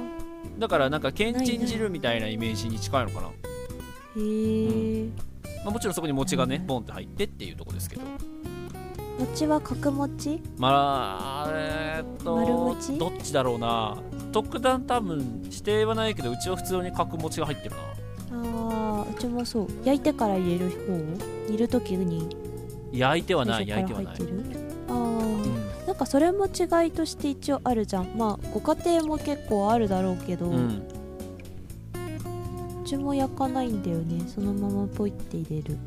[0.58, 3.32] だからなんかけんちん汁みたいなイメージに近いのかな、へ
[4.18, 5.10] え
[5.64, 8.02] まあ、もちろんそこに餅がねうんボンって入ってっていうところですけど
[9.22, 10.42] 餅は角餅？
[10.58, 12.98] まあえーっと丸餅？
[12.98, 13.98] どっちだろうな。
[14.32, 17.82] 特段多分指定はないけどうちは普通に角餅が入ってるな。
[18.32, 19.68] あーうちもそう。
[19.84, 21.52] 焼いてから入れる方？
[21.52, 22.36] 煮る時に？
[22.92, 24.60] 焼いてはない最焼いてはない、初から入ってる？
[24.90, 25.32] あうん。
[25.44, 28.18] ーなんかそれも違いとして一応あるじゃん。
[28.18, 30.82] まあご家庭も結構あるだろうけど、う、うん
[32.84, 34.24] ちも焼かないんだよね。
[34.28, 35.78] そのままポイって入れる。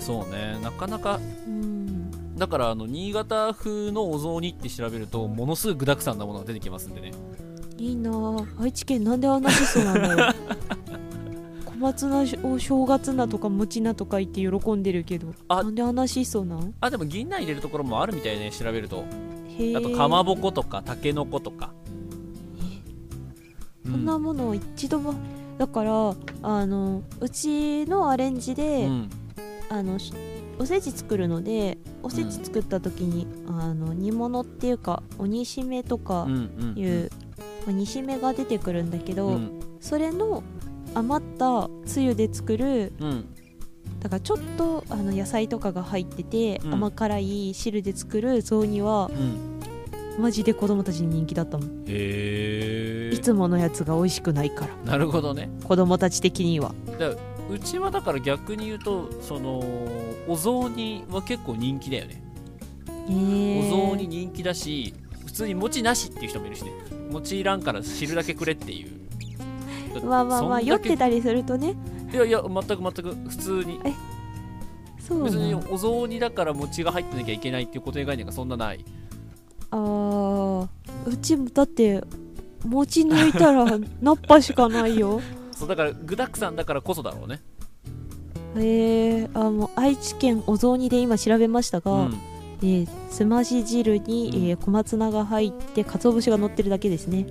[0.00, 0.58] そうね。
[0.62, 2.03] なかなかうん
[2.36, 7.12] だからあの新潟風のお雑煮って調べるとものすごい具沢山なものが出てきますんでね。
[7.78, 8.10] いいな。
[8.10, 10.34] あ愛知県なんであんな質素なんだよ
[11.64, 19.04] 小松菜を正月菜とか餅菜とか言って喜んでるけどあなんであんな質素なんあでも銀杏入れるところもあるみたいね調べると。
[19.58, 19.76] へえ。
[19.76, 21.72] あとかまぼことかたけのことか。
[23.84, 25.14] うそんなものを一度も
[25.58, 29.10] だからあのうちのアレンジで、うん。
[29.70, 30.12] あのし
[30.58, 37.10] おせち作るのでおせち作った時に、あの煮物っていうか鬼しめとかうんうんいう、
[37.66, 39.60] まあ、煮しめが出てくるんだけど、うん。
[39.80, 40.42] それの
[40.94, 43.26] 余ったつゆで作るうん。
[44.00, 46.74] だからちょっとあの野菜とかが入ってて、うん。
[46.74, 49.54] 甘辛い汁で作る雑煮はうん。
[50.16, 54.92] マジで子供たちに人気だったもん、へえいつものやつが美味しくないから。
[54.92, 55.50] なるほどね。
[55.64, 56.72] 子供たち的には。
[57.00, 57.16] だ
[57.54, 59.62] うちはだから逆に言うとその
[60.26, 62.22] お雑煮は結構人気だよね。
[63.08, 63.68] へー。
[63.68, 64.92] お雑煮人気だし
[65.24, 66.72] 普通に餅なしっていう人もいるしね。
[67.10, 68.90] 餅いらんから汁だけくれっていう。
[69.94, 71.76] だまあまあまあそんだけ酔ってたりするとね。
[72.12, 73.80] いやいや全く全く普通に。
[74.98, 78.84] そう別になお雑煮だから餅が入ってなきゃいけないっていう固定概念がそんなない。
[79.70, 80.68] あー。
[81.06, 82.02] うちもだって
[82.64, 83.64] 餅抜いたら
[84.02, 85.20] ナッパしかないよ
[85.54, 87.40] そうだから具沢山だからこそだろうね。
[88.56, 92.18] へえあもう愛知県お雑煮で今調べましたが、うん。
[92.62, 94.48] えーすまし汁に、うん。
[94.48, 97.26] えー小松菜が入って鰹節が乗ってるだけですね。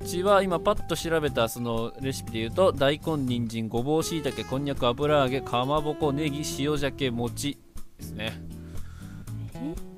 [0.00, 7.58] うちは今パッと調べたそのレシピで言うと大根人参ごぼうしいたけこんにゃく油揚げかまぼこネギ塩鮭餅
[7.98, 8.32] ですね。
[9.54, 9.89] ない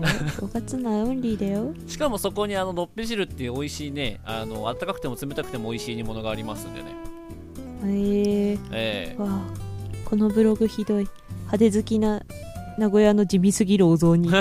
[0.00, 0.06] よ
[0.40, 1.74] 正月菜オンリーだよ。
[1.86, 6.94] しかもそこにあののっぺ汁っていう美味しいねあの温かくても冷たくても美味しい煮物がありますんでね。
[7.84, 8.58] へえ。
[8.72, 9.22] ええ。
[9.22, 9.40] わあ
[10.04, 11.08] このブログひどい。
[11.50, 12.22] 派手好きな
[12.78, 14.30] 名古屋の地味すぎるお雑煮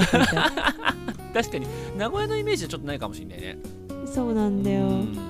[1.34, 1.68] 確かに。
[1.98, 3.58] 名古屋のイメージはちょっとないかもしれないね。
[3.90, 4.86] るそうなんだよ。
[4.86, 5.16] うん。
[5.16, 5.22] な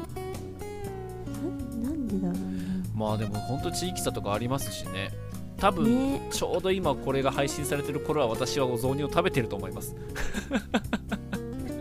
[1.84, 2.36] なんでだろ
[2.96, 5.12] まあでも本当地域差とかありますしね
[5.58, 6.22] 多う分、なね。
[6.32, 9.96] ちょうど今これが配信されてる頃は私はお雑煮を食べてると思います。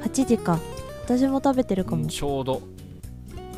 [0.03, 0.59] 8時か。
[1.05, 2.03] 私も食べてるかも。
[2.03, 2.63] うんちょうど。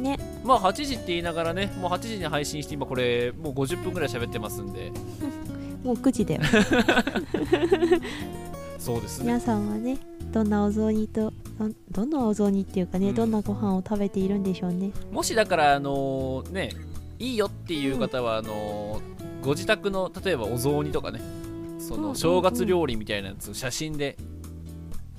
[0.00, 0.18] ね。
[0.44, 4.92] まあ8時って言いながらねもう8時に配信して今これもう50分ぐらい喋ってますんで。
[5.84, 6.40] もう9時だよ。
[8.78, 9.26] そうですね。
[9.26, 9.98] 皆さんはね
[10.32, 13.14] どんなお雑煮とどどんなお雑煮っていうかね、うん。
[13.14, 14.90] どんなご飯を食べているんでしょうね。
[15.12, 16.70] もしだからあのね
[17.18, 19.00] いいよっていう方はあの
[19.42, 21.20] ご自宅の例えばお雑煮とかね
[21.78, 24.16] その正月料理みたいなやつを写真で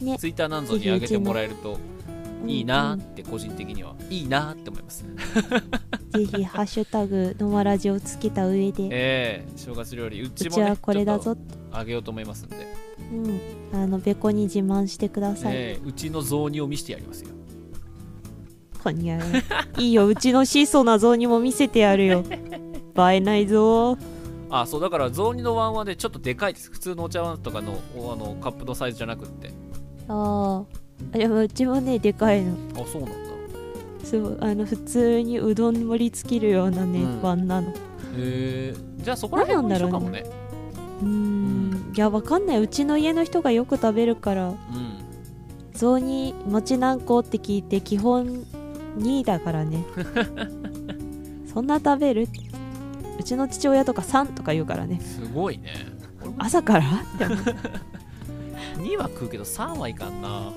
[0.01, 0.17] ね。
[0.17, 1.78] ツイッターなんぞに上げてもらえると
[2.45, 5.03] いいなって個人的にはいいなーって思います。
[6.11, 8.84] ぜひハッシュタグのまラジをつけた上で。
[8.86, 11.36] ええ正月料理ううちもねちはこれだぞ。
[11.72, 12.55] あげようと思いますんで、
[13.11, 13.80] うん。
[13.82, 17.30] あのべこに自慢してください、ええうちの雑煮を見せてやりますよ。
[18.82, 19.20] こんにゃ
[19.78, 22.24] いいようちの質素な像にも見せてやるよ
[23.00, 23.97] 映えないぞ。
[24.52, 26.72] あそうだから雑煮のワンはねちょっとでかいです。
[26.72, 29.52] 普通のお茶碗とかのおあのカップのサイズじゃなくって。
[30.08, 30.64] あ
[31.14, 32.54] あでもうちもねでかいの。
[32.76, 33.18] あそうなんだ。
[34.04, 37.22] そうあの普通にうどん盛り付けるようなね、うん。
[37.22, 37.70] 碗なの。
[37.70, 37.74] へ
[38.18, 40.26] えじゃあそこら辺も一緒かもね。
[41.02, 41.93] うーん。
[41.95, 42.60] いやわかんない。
[42.60, 44.56] うちの家の人がよく食べるからうん。
[45.74, 48.43] 雑煮餅何個って聞いて基本
[48.97, 49.86] 2だからね。
[51.54, 52.28] そんな食べる？
[53.20, 54.99] うちの父親とか3とか言うからね。
[55.01, 55.74] すごいね。
[56.38, 56.86] 朝から？
[56.86, 57.38] って思う
[58.82, 60.51] 2は食うけど3はいかんな。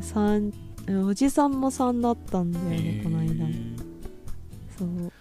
[0.00, 3.46] 3おじさんも3だったんだよねこの間。
[4.78, 5.12] そう。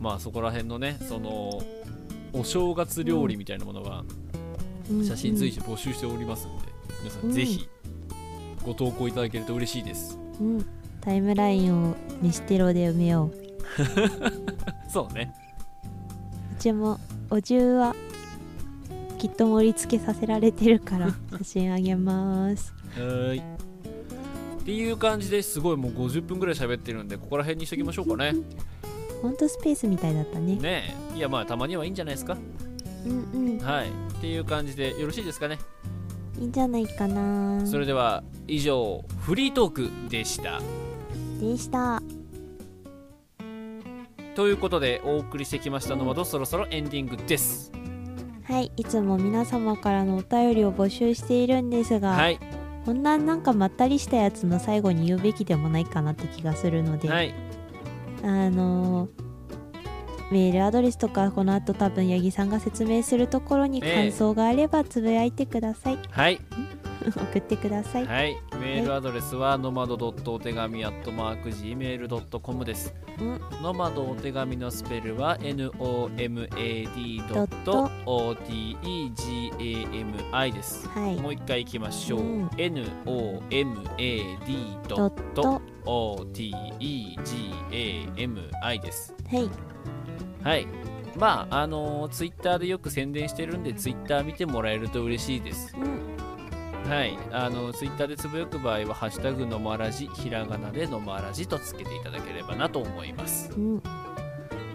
[0.00, 1.62] まあそこら辺のねその
[2.32, 4.04] お正月料理みたいなものは
[4.90, 5.06] うん。
[5.06, 6.64] 写真随時募集しておりますんで、
[7.00, 7.68] 皆さんぜひ
[8.62, 10.66] ご投稿いただけると嬉しいです、うん、うん
[11.00, 13.34] タイムラインを飯テロで埋めよう。
[14.90, 15.34] そうね
[16.58, 16.98] うちも
[17.30, 17.94] お重は
[19.18, 22.72] きっと盛り付けさせられてるから 写真あげます。
[22.96, 23.38] はーい。
[23.38, 23.42] っ
[24.64, 28.34] ていう感じですごいもう50分ぐらい喋ってるんでここら辺にしときましょうかね。
[29.20, 30.56] ほんとスペースみたいだったね。
[30.56, 31.16] ねえ。
[31.18, 32.36] いやまあたまにはいいんじゃないですか。
[33.06, 33.58] うんうん。
[33.58, 33.88] はい。
[33.88, 33.90] っ
[34.20, 35.58] ていう感じでよろしいですかね。
[36.38, 37.66] いいんじゃないかな。
[37.66, 40.60] それでは以上フリートークでした。
[41.40, 42.02] でした
[44.34, 47.72] ということでお送りしてきましたのはどそろそろエンディングです。
[48.44, 48.72] はい。
[48.76, 52.38] いつも皆様からのお便りを募集しているんですが、はい。
[52.84, 57.34] こんななんかまったりしたやつの最後に言うべきでもないかなって気がするので、はい。
[58.22, 59.24] あのー
[60.30, 63.94] メールアドレスとかこの後多分八木さんが説明するところにええ。
[64.10, 66.40] 感想があればつぶやいてください、はい
[67.16, 72.92] 送ってください、はい、メールアドレスはノマドドットお手紙アットマーク Gmail.com です。
[73.20, 80.88] うんノマドお手紙のスペルは NOMAD ドット OTEGAMI です。
[80.88, 82.20] はいもう一回いきましょう。
[82.20, 89.14] うん NOMAD ドット OTEGAMI です。
[89.30, 89.48] はい
[90.42, 90.66] はい。
[91.16, 95.74] まあ、あのツイッター Twitter でよく宣伝してるんで、ツイッター見てもらえると嬉しいです。
[95.76, 96.13] うん
[96.88, 103.82] はい、あのツイッターでつぶやく場合は「ハッシュタグのまらじ」ひらがなでのまらじとつけていただければなと思います、うん。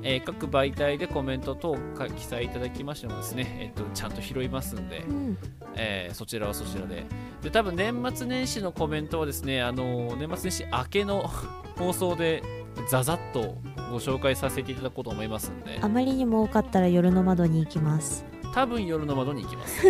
[0.02, 5.38] えー各媒体でコメント等か記載いただきましてもですね、えっとちゃんと拾いますんでう、ん。
[5.76, 7.06] えーそちらはそちらで。
[7.44, 11.30] で多分年末年始のコメントはですねあの年末年始明けの
[11.78, 12.44] 放送で
[12.90, 13.56] ザザッと
[13.92, 15.80] ご紹介させていただこうと思いますんで。
[15.80, 19.84] あまりにも多かったら夜の窓に行きます多分夜の窓に行きます。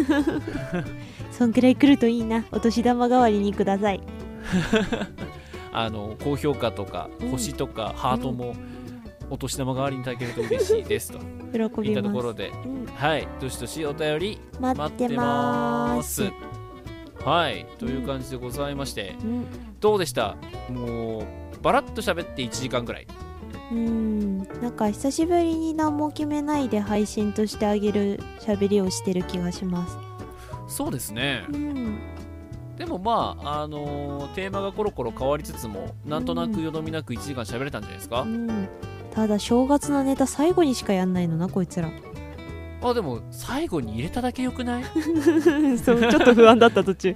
[1.31, 2.45] そんくらい来るといいな。
[2.51, 4.01] お年玉代わりにください。
[5.71, 7.29] あの高評価とかうん。
[7.29, 8.55] 星とかハートも
[9.29, 11.19] お年玉代わりにいただけると嬉しいですと。
[11.53, 12.49] 喜いったところで。
[12.49, 13.27] うん、はい。
[13.39, 16.31] どしどしお便り待ってます。
[17.23, 17.65] はい。
[17.77, 19.15] という感じでございまして。
[19.23, 19.45] うん。
[19.79, 20.35] どうでした？
[20.69, 23.07] もうバラッと喋って1時間ぐらい
[23.71, 24.37] うん。
[24.61, 29.97] なんか久しぶりに何も決めないで配信としてあげる喋りをしてる気がします。
[30.67, 31.45] そうですね。
[31.51, 31.99] うん。
[32.77, 38.69] でもまああのーテーマがコロコロ変わりつつもなんとなくよどみなく1時間喋れたんじゃないですか、うん。
[39.11, 41.91] ただ正月のネタ最後にしかやんないのなこいつら
[42.81, 44.83] あでも最後に入れただけよくない？
[45.77, 47.13] そうちょっと不安だった途中。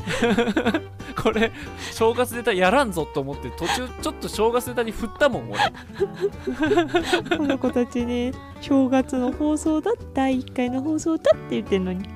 [1.22, 1.52] これ
[1.94, 7.38] 正月ネタやらんぞと思って途中 ちょっと正月ネタに振ったもん俺。
[7.38, 12.00] この子たちね正月の放送だ第1回の放送だって言ってんのに。
[12.00, 12.08] ね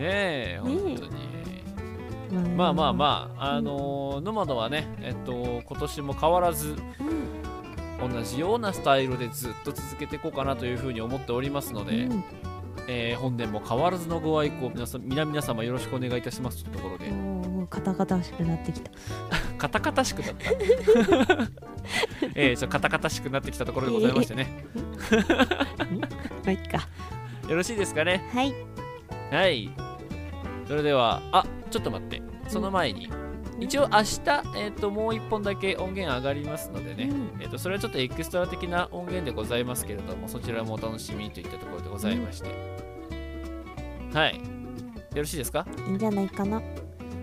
[0.00, 0.88] え本当
[2.38, 6.74] に、ままあまあまあ、あのーノマドはね、えっと、今年も変わらず、
[8.00, 12.24] 同じようなスタイルでずっと続けていこうかなというふうに思っておりますので、うん
[12.88, 18.90] えー本年も変わらずのご愛顧皆さん皆皆様よろしくお願いいたしますというところで、おーカタカタしくなってきた
[19.58, 20.50] カタカタしくなった。
[22.34, 24.64] えー、ちょカタカタしくなってきたところでございましてね。
[25.10, 25.18] ま
[26.46, 26.88] あいっか
[27.48, 28.28] よろしいですかね？
[28.32, 28.54] はい
[29.30, 29.70] はい。
[30.68, 33.08] それではあちょっと待ってその前に、
[33.60, 34.02] 一応明日、
[34.56, 37.42] えー、ともう1本だけ音源上がりますのでね、うん。
[37.42, 42.48] えー、とそれはちょっとエクストラ的な音源でございますけれどもそちらもお楽しみといったところでございまして、
[44.12, 44.34] はい。
[44.34, 44.40] よ
[45.14, 45.66] ろしいですか？
[45.86, 46.60] いいんじゃないかな。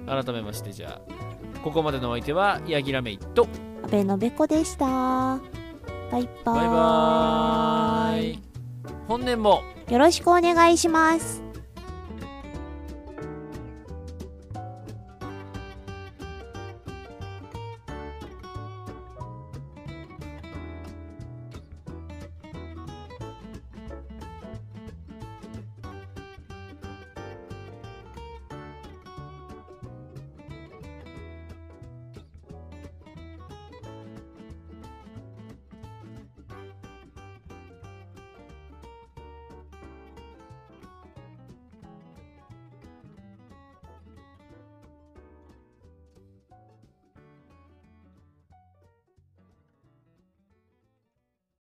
[0.08, 3.48] 改めましてじゃあここまでのお相手はヤギラメイと
[3.84, 4.86] 阿部のべこでした。
[4.88, 5.40] バイ
[6.12, 6.24] バーイ。
[6.46, 8.40] バイバーイ。
[9.08, 11.44] 本年もよろしくお願いします